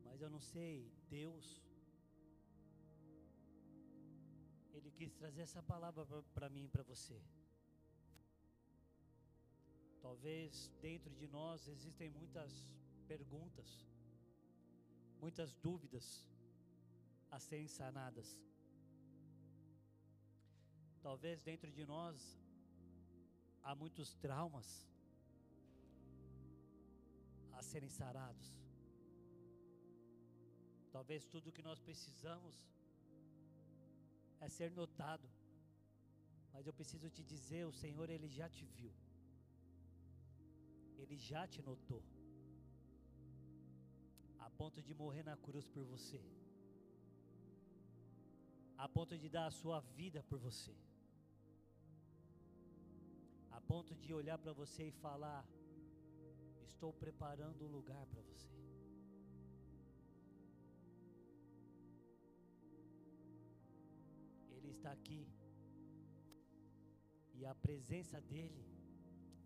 Mas 0.05 0.21
eu 0.21 0.29
não 0.29 0.39
sei, 0.39 0.89
Deus, 1.09 1.45
Ele 4.73 4.89
quis 4.91 5.13
trazer 5.13 5.41
essa 5.41 5.61
palavra 5.61 6.05
para 6.33 6.49
mim 6.49 6.63
e 6.63 6.69
para 6.69 6.81
você. 6.83 7.19
Talvez 10.01 10.71
dentro 10.81 11.13
de 11.13 11.27
nós 11.27 11.67
existem 11.67 12.09
muitas 12.09 12.53
perguntas, 13.05 13.85
muitas 15.19 15.53
dúvidas 15.55 16.25
a 17.29 17.37
serem 17.37 17.67
sanadas. 17.67 18.39
Talvez 21.01 21.41
dentro 21.41 21.69
de 21.69 21.83
nós 21.83 22.44
há 23.65 23.73
muitos 23.83 24.09
traumas 24.25 24.67
a 27.57 27.61
serem 27.71 27.89
sarados. 27.89 28.47
Talvez 30.95 31.25
tudo 31.33 31.55
que 31.55 31.63
nós 31.69 31.79
precisamos 31.87 32.55
é 34.39 34.47
ser 34.57 34.69
notado. 34.81 35.27
Mas 36.53 36.67
eu 36.67 36.73
preciso 36.79 37.09
te 37.09 37.23
dizer, 37.33 37.63
o 37.65 37.77
Senhor 37.83 38.07
ele 38.09 38.29
já 38.29 38.47
te 38.57 38.65
viu. 38.77 38.93
Ele 41.01 41.17
já 41.17 41.43
te 41.53 41.61
notou. 41.69 42.03
A 44.45 44.49
ponto 44.61 44.81
de 44.87 44.93
morrer 44.93 45.23
na 45.23 45.35
cruz 45.35 45.67
por 45.67 45.83
você. 45.83 46.21
A 48.77 48.87
ponto 48.87 49.17
de 49.17 49.27
dar 49.35 49.47
a 49.47 49.57
sua 49.61 49.79
vida 49.99 50.21
por 50.29 50.39
você. 50.47 50.75
Ponto 53.67 53.95
de 53.95 54.13
olhar 54.13 54.37
para 54.37 54.53
você 54.53 54.83
e 54.87 54.91
falar: 54.91 55.43
Estou 56.63 56.91
preparando 56.93 57.65
um 57.65 57.71
lugar 57.77 58.05
para 58.11 58.21
você. 58.21 58.53
Ele 64.55 64.69
está 64.71 64.91
aqui. 64.91 65.27
E 67.33 67.45
a 67.45 67.55
presença 67.55 68.19
dele 68.21 68.63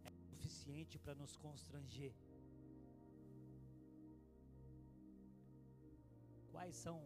é 0.06 0.12
suficiente 0.12 0.98
para 1.00 1.16
nos 1.16 1.36
constranger. 1.36 2.14
Quais 6.52 6.76
são 6.76 7.00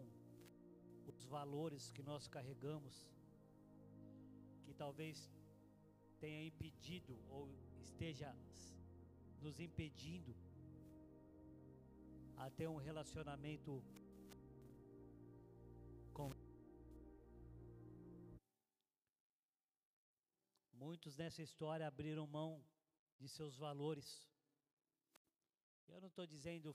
os 1.08 1.24
valores 1.26 1.92
que 1.92 2.02
nós 2.02 2.28
carregamos 2.28 2.96
que 4.64 4.74
talvez 4.74 5.30
tenha 6.24 6.42
impedido 6.52 7.14
ou 7.30 7.42
esteja 7.82 8.34
nos 9.42 9.60
impedindo 9.60 10.34
a 12.38 12.50
ter 12.50 12.68
um 12.70 12.78
relacionamento 12.78 13.84
com 16.14 16.32
Muitos 20.72 21.18
nessa 21.18 21.42
história 21.42 21.86
abriram 21.86 22.26
mão 22.26 22.64
de 23.20 23.28
seus 23.28 23.58
valores. 23.58 24.08
Eu 25.90 26.00
não 26.00 26.08
estou 26.08 26.26
dizendo 26.26 26.74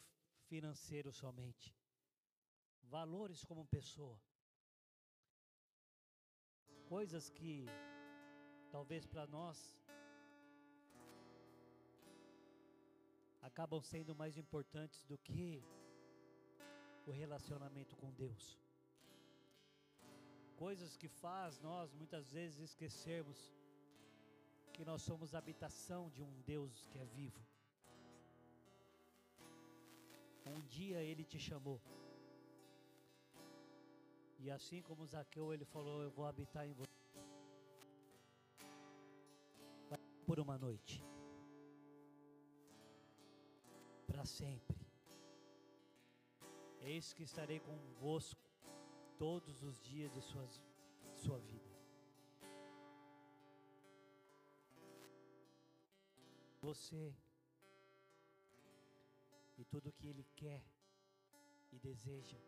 financeiro 0.51 1.11
somente. 1.11 1.75
Valores 2.83 3.43
como 3.45 3.67
pessoa. 3.67 4.21
Coisas 6.87 7.31
que 7.31 7.67
talvez 8.71 9.07
para 9.07 9.27
nós 9.27 9.79
acabam 13.43 13.81
sendo 13.83 14.15
mais 14.15 14.37
importantes 14.37 15.05
do 15.05 15.17
que 15.19 15.63
o 17.07 17.11
relacionamento 17.11 17.97
com 17.97 18.13
Deus. 18.13 18.59
Coisas 20.57 20.97
que 20.97 21.09
faz 21.09 21.61
nós 21.61 21.93
muitas 21.93 22.33
vezes 22.33 22.59
esquecermos 22.61 23.39
que 24.75 24.85
nós 24.85 25.03
somos 25.03 25.35
habitação 25.35 26.11
de 26.11 26.23
um 26.23 26.33
Deus 26.43 26.87
que 26.91 26.99
é 26.99 27.05
vivo. 27.05 27.41
Um 30.47 30.61
dia 30.77 31.03
ele 31.03 31.25
te 31.25 31.39
chamou. 31.39 31.81
E 34.39 34.51
assim 34.51 34.81
como 34.83 35.07
Zaqueu, 35.07 35.53
ele 35.53 35.65
falou: 35.65 36.03
Eu 36.03 36.11
vou 36.11 36.27
habitar 36.27 36.65
em 36.67 36.73
você. 36.73 36.99
Por 40.29 40.39
uma 40.45 40.59
noite. 40.67 40.97
Para 44.07 44.25
sempre. 44.25 44.79
Eis 46.93 47.13
que 47.15 47.25
estarei 47.31 47.59
convosco 47.71 48.47
todos 49.25 49.63
os 49.63 49.81
dias 49.91 50.13
de 50.13 50.23
suas, 50.31 50.63
sua 51.25 51.39
vida. 51.39 51.69
você 56.69 57.15
e 59.57 59.65
tudo 59.65 59.93
que 59.99 60.07
Ele 60.13 60.25
quer 60.41 60.63
e 61.73 61.79
deseja 61.79 62.39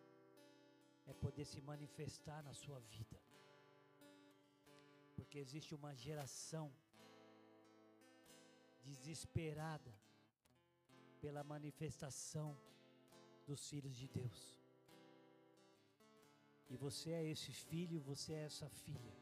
é 1.06 1.14
poder 1.24 1.46
se 1.52 1.60
manifestar 1.62 2.42
na 2.42 2.52
sua 2.52 2.78
vida. 2.80 3.18
Porque 5.16 5.38
existe 5.38 5.74
uma 5.74 5.94
geração 5.94 6.66
desesperada 8.84 9.92
pela 11.20 11.44
manifestação 11.44 12.56
dos 13.46 13.68
filhos 13.68 13.96
de 13.96 14.08
Deus. 14.08 14.40
E 16.68 16.76
você 16.76 17.10
é 17.10 17.24
esse 17.24 17.52
filho, 17.52 18.00
você 18.00 18.32
é 18.32 18.44
essa 18.44 18.68
filha 18.68 19.14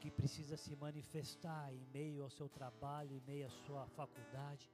que 0.00 0.10
precisa 0.10 0.56
se 0.56 0.74
manifestar 0.76 1.72
em 1.72 1.84
meio 1.92 2.22
ao 2.22 2.30
seu 2.30 2.48
trabalho, 2.48 3.16
em 3.16 3.20
meio 3.20 3.46
à 3.46 3.50
sua 3.50 3.86
faculdade, 3.88 4.70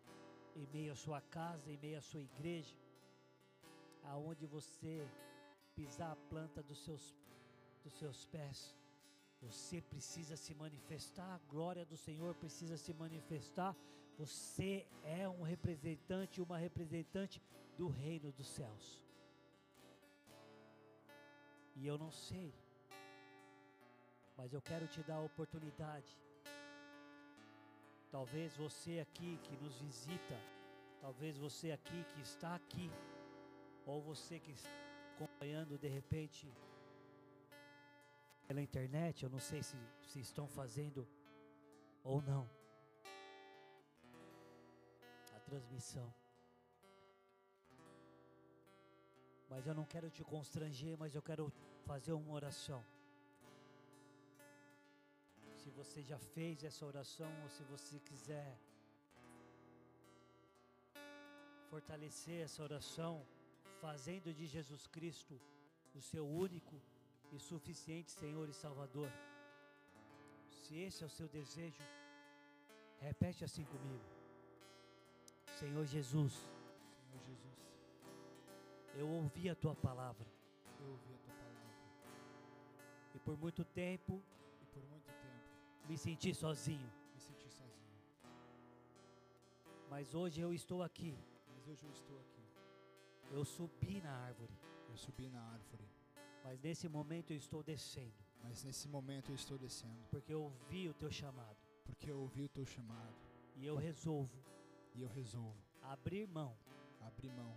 em 0.57 0.67
meio 0.67 0.93
à 0.93 0.97
sua 0.97 1.21
casa, 1.21 1.71
em 1.71 1.79
meio 1.79 1.99
à 1.99 2.03
sua 2.03 2.21
igreja, 2.21 2.77
aonde 4.05 4.47
você 4.47 5.09
pisar 5.75 6.13
a 6.13 6.17
planta 6.31 6.63
dos 6.63 6.85
seus, 6.85 7.15
dos 7.83 7.95
seus 7.95 8.27
pés, 8.27 8.75
você 9.43 9.81
precisa 9.83 10.37
se 10.37 10.55
manifestar, 10.55 11.35
a 11.35 11.41
glória 11.51 11.85
do 11.85 11.97
Senhor 11.97 12.35
precisa 12.35 12.77
se 12.77 12.93
manifestar. 12.95 13.77
Você 14.19 14.87
é 15.05 15.29
um 15.29 15.43
representante, 15.43 16.41
uma 16.41 16.57
representante 16.57 17.43
do 17.77 17.89
reino 17.89 18.31
dos 18.33 18.47
céus. 18.47 19.03
E 21.75 21.87
eu 21.87 21.99
não 21.99 22.11
sei 22.11 22.55
mas 24.43 24.53
eu 24.53 24.61
quero 24.61 24.87
te 24.89 25.01
dar 25.05 25.17
a 25.17 25.21
oportunidade. 25.21 26.19
Talvez 28.11 28.57
você 28.57 28.99
aqui 28.99 29.39
que 29.45 29.57
nos 29.63 29.79
visita, 29.81 30.37
talvez 31.01 31.39
você 31.39 31.71
aqui 31.71 32.05
que 32.13 32.21
está 32.21 32.57
aqui, 32.57 32.91
ou 33.87 34.03
você 34.03 34.41
que 34.41 34.51
está 34.51 34.69
acompanhando 35.15 35.79
de 35.79 35.87
repente 35.89 36.53
pela 38.47 38.61
internet, 38.61 39.25
eu 39.25 39.31
não 39.31 39.39
sei 39.39 39.63
se, 39.63 39.77
se 40.03 40.21
estão 40.21 40.47
fazendo 40.47 41.07
ou 42.05 42.21
não 42.23 42.49
a 45.35 45.41
transmissão. 45.41 46.13
Mas 49.49 49.67
eu 49.67 49.75
não 49.75 49.85
quero 49.85 50.11
te 50.11 50.25
constranger, 50.25 50.97
mas 50.99 51.15
eu 51.15 51.23
quero 51.23 51.53
fazer 51.85 52.13
uma 52.13 52.33
oração 52.33 52.83
se 55.63 55.71
você 55.71 56.03
já 56.03 56.19
fez 56.19 56.65
essa 56.65 56.85
oração 56.85 57.31
ou 57.43 57.49
se 57.49 57.63
você 57.73 57.97
quiser 58.01 58.59
fortalecer 61.71 62.43
essa 62.47 62.63
oração, 62.63 63.25
fazendo 63.81 64.35
de 64.35 64.47
Jesus 64.47 64.89
Cristo 64.89 65.41
o 65.95 66.01
seu 66.01 66.27
único 66.29 66.75
e 67.33 67.39
suficiente 67.39 68.11
Senhor 68.11 68.49
e 68.49 68.53
Salvador. 68.53 69.11
Se 70.51 70.79
esse 70.79 71.03
é 71.03 71.07
o 71.07 71.11
seu 71.11 71.29
desejo, 71.29 71.83
repete 73.01 73.43
assim 73.45 73.65
comigo. 73.65 74.05
Senhor 75.59 75.85
Jesus, 75.87 76.33
Senhor 76.33 77.23
Jesus, 77.25 77.59
eu 78.95 79.09
ouvi 79.09 79.49
a 79.49 79.55
tua 79.55 79.75
palavra. 79.75 80.27
Eu 80.81 80.91
ouvi 80.91 81.15
a 81.15 81.19
tua 81.19 81.35
palavra. 81.35 81.73
E 83.15 83.19
por 83.19 83.37
muito 83.39 83.65
tempo 83.65 84.23
me 85.89 85.97
senti 85.97 86.35
sozinho. 86.35 86.91
Me 87.15 87.21
senti 87.21 87.49
sozinho. 87.49 87.99
Mas 89.91 90.15
hoje 90.15 90.41
eu 90.41 90.53
estou 90.53 90.83
aqui. 90.83 91.17
Mas 91.49 91.67
hoje 91.67 91.85
eu 91.85 91.91
estou 91.91 92.19
aqui. 92.19 92.43
Eu 93.31 93.45
subi 93.45 94.01
na 94.01 94.13
árvore. 94.13 94.53
Eu 94.89 94.97
subi 94.97 95.29
na 95.29 95.43
árvore. 95.43 95.85
Mas 96.45 96.61
nesse 96.61 96.89
momento 96.89 97.33
eu 97.33 97.37
estou 97.37 97.63
descendo. 97.63 98.15
Mas 98.43 98.65
nesse 98.65 98.89
momento 98.89 99.31
eu 99.31 99.35
estou 99.35 99.57
descendo. 99.57 100.05
Porque 100.11 100.35
eu 100.35 100.43
ouvi 100.43 100.89
o 100.89 100.95
teu 100.95 101.11
chamado. 101.11 101.57
Porque 101.85 102.11
eu 102.11 102.19
ouvi 102.19 102.43
o 102.43 102.49
teu 102.49 102.65
chamado. 102.67 103.15
E 103.57 103.67
eu 103.67 103.77
resolvo. 103.77 104.37
E 104.95 105.03
eu 105.03 105.09
resolvo. 105.09 105.63
Abrir 105.83 106.27
mão. 106.27 106.57
Abrir 107.01 107.31
mão. 107.31 107.57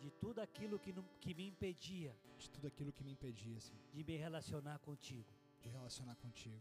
De 0.00 0.10
tudo 0.10 0.40
aquilo 0.40 0.78
que, 0.78 0.92
não, 0.92 1.04
que 1.20 1.34
me 1.34 1.46
impedia. 1.46 2.14
De 2.38 2.50
tudo 2.50 2.66
aquilo 2.66 2.92
que 2.92 3.02
me 3.02 3.12
impedia, 3.12 3.58
De 3.92 4.04
me 4.04 4.16
relacionar 4.16 4.78
contigo. 4.80 5.32
De 5.60 5.68
relacionar 5.68 6.14
contigo 6.16 6.60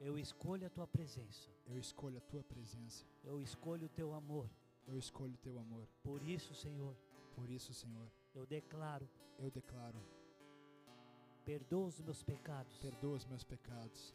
Eu 0.00 0.18
escolho 0.18 0.66
a 0.66 0.70
tua 0.70 0.86
presença. 0.86 1.50
Eu 1.66 1.78
escolho 1.78 2.18
a 2.18 2.20
tua 2.20 2.42
presença. 2.42 3.04
Eu 3.22 3.40
escolho 3.40 3.86
o 3.86 3.88
teu 3.88 4.12
amor. 4.12 4.48
Eu 4.86 4.98
escolho 4.98 5.34
o 5.34 5.38
teu 5.38 5.58
amor. 5.58 5.88
Por 6.02 6.22
isso, 6.22 6.54
Senhor, 6.54 6.96
Por 7.34 7.50
isso, 7.50 7.72
Senhor, 7.72 8.08
eu 8.34 8.46
declaro: 8.46 9.08
eu 9.38 9.50
declaro: 9.50 10.00
perdoa 11.44 11.86
os 11.86 12.00
meus 12.00 12.22
pecados. 12.22 12.76
perdoa 12.78 13.16
os 13.16 13.26
meus 13.26 13.44
pecados. 13.44 14.14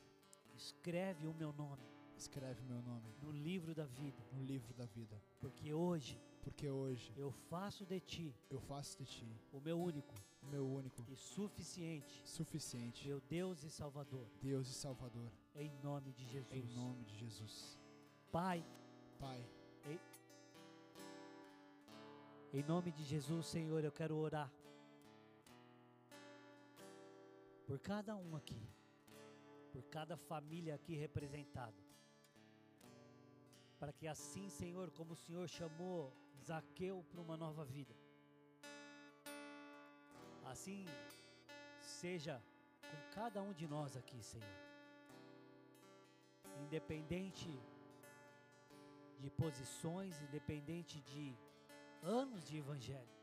Escreve 0.56 1.26
o 1.28 1.34
meu 1.34 1.54
nome 1.54 1.84
Escreve 2.18 2.62
meu 2.64 2.82
nome 2.82 3.16
no 3.22 3.32
livro 3.32 3.74
da 3.74 3.86
vida, 3.86 4.22
no 4.34 4.44
livro 4.44 4.74
da 4.74 4.86
vida. 4.86 5.22
porque 5.40 5.74
hoje 5.74 6.20
Porque 6.42 6.70
hoje 6.70 7.14
eu 7.16 7.32
faço 7.32 7.86
de 7.86 8.00
ti 8.02 8.36
eu 8.50 8.60
faço 8.60 8.98
de 8.98 9.06
ti 9.06 9.28
o 9.54 9.62
meu 9.62 9.80
único 9.80 10.14
o 10.42 10.48
meu 10.48 10.66
único, 10.66 11.04
e 11.10 11.16
suficiente, 11.16 12.22
suficiente 12.26 13.08
meu 13.08 13.22
Deus 13.22 13.64
e 13.64 13.70
Salvador, 13.70 14.26
Deus 14.42 14.70
e 14.70 14.74
Salvador. 14.74 15.32
em 15.56 15.72
nome 15.84 16.12
de 16.14 16.26
Jesus. 16.26 16.54
Em 16.54 16.76
nome 16.76 17.04
de 17.04 17.18
Jesus. 17.18 17.78
Pai, 18.32 18.66
Pai, 19.20 19.46
em 22.52 22.64
nome 22.64 22.92
de 22.92 23.04
Jesus, 23.04 23.46
Senhor, 23.46 23.84
eu 23.84 23.92
quero 23.92 24.16
orar 24.16 24.52
por 27.70 27.78
cada 27.78 28.16
um 28.16 28.36
aqui, 28.36 28.60
por 29.72 29.84
cada 29.96 30.18
família 30.18 30.74
aqui 30.74 30.96
representada. 30.96 31.82
Para 33.80 33.94
que 33.94 34.08
assim, 34.08 34.50
Senhor, 34.50 34.90
como 34.90 35.14
o 35.14 35.16
Senhor 35.16 35.48
chamou 35.48 36.12
Zaqueu 36.44 37.06
para 37.12 37.22
uma 37.22 37.38
nova 37.38 37.64
vida, 37.64 37.96
assim 40.46 40.84
seja 41.80 42.42
com 42.90 43.14
cada 43.14 43.40
um 43.44 43.54
de 43.54 43.68
nós 43.68 43.96
aqui, 43.96 44.20
Senhor. 44.24 44.58
Independente 46.66 47.52
de 49.20 49.30
posições, 49.30 50.20
independente 50.24 51.00
de 51.02 51.38
anos 52.02 52.48
de 52.48 52.58
evangelho. 52.58 53.19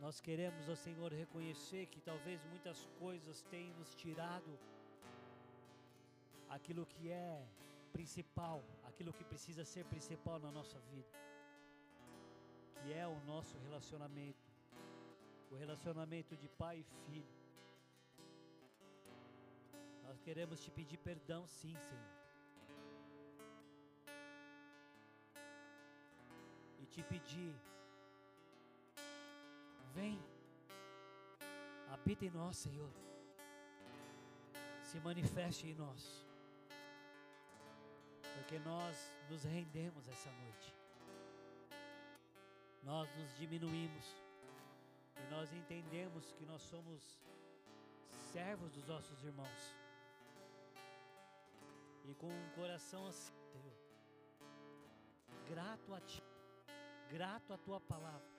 Nós 0.00 0.20
queremos, 0.20 0.68
ó 0.68 0.74
Senhor, 0.74 1.12
reconhecer 1.12 1.86
que 1.86 2.00
talvez 2.00 2.44
muitas 2.44 2.86
coisas 2.98 3.42
tenham 3.50 3.76
nos 3.78 3.94
tirado 3.94 4.58
aquilo 6.48 6.86
que 6.86 7.10
é 7.10 7.44
principal, 7.92 8.62
aquilo 8.84 9.12
que 9.12 9.24
precisa 9.24 9.64
ser 9.64 9.84
principal 9.86 10.38
na 10.38 10.52
nossa 10.52 10.78
vida, 10.92 11.18
que 12.80 12.92
é 12.92 13.06
o 13.06 13.18
nosso 13.32 13.58
relacionamento, 13.58 14.46
o 15.50 15.56
relacionamento 15.56 16.36
de 16.36 16.48
pai 16.48 16.78
e 16.78 16.84
filho. 17.06 17.34
Nós 20.06 20.20
queremos 20.20 20.62
te 20.64 20.70
pedir 20.70 20.98
perdão, 20.98 21.46
sim, 21.48 21.76
Senhor. 21.88 22.18
e 26.80 26.86
te 26.86 27.02
pedir: 27.02 27.54
vem, 29.98 30.16
habita 31.92 32.24
em 32.24 32.30
nós, 32.30 32.56
Senhor, 32.56 32.92
se 34.88 35.00
manifeste 35.00 35.66
em 35.66 35.74
nós, 35.74 36.02
porque 38.34 38.58
nós 38.60 38.96
nos 39.28 39.42
rendemos 39.42 40.06
essa 40.08 40.30
noite, 40.42 40.68
nós 42.84 43.08
nos 43.16 43.36
diminuímos 43.36 44.06
e 45.20 45.30
nós 45.34 45.52
entendemos 45.52 46.32
que 46.32 46.46
nós 46.46 46.62
somos 46.62 47.02
servos 48.32 48.70
dos 48.72 48.86
nossos 48.86 49.24
irmãos. 49.24 49.62
E 52.04 52.14
com 52.14 52.28
um 52.28 52.50
coração 52.54 53.06
assim, 53.06 53.34
Senhor, 53.52 53.78
grato 55.50 55.94
a 55.94 56.00
Ti 56.00 56.22
grato 57.10 57.54
à 57.54 57.58
tua 57.58 57.80
palavra. 57.80 58.37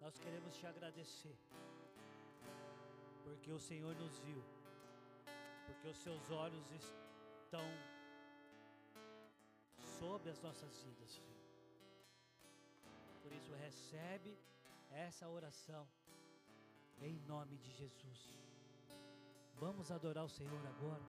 Nós 0.00 0.18
queremos 0.18 0.56
te 0.56 0.66
agradecer, 0.66 1.36
porque 3.24 3.50
o 3.50 3.58
Senhor 3.58 3.94
nos 3.96 4.18
viu, 4.20 4.42
porque 5.66 5.88
os 5.88 5.98
seus 5.98 6.30
olhos 6.30 6.70
estão 6.70 7.66
sobre 9.98 10.30
as 10.30 10.40
nossas 10.40 10.80
vidas, 10.82 11.10
Senhor. 11.10 11.38
Por 13.22 13.32
isso, 13.32 13.52
recebe 13.54 14.38
essa 14.90 15.28
oração 15.28 15.86
em 17.00 17.18
nome 17.26 17.56
de 17.58 17.70
Jesus. 17.72 18.34
Vamos 19.56 19.90
adorar 19.90 20.24
o 20.24 20.28
Senhor 20.28 20.66
agora. 20.66 21.02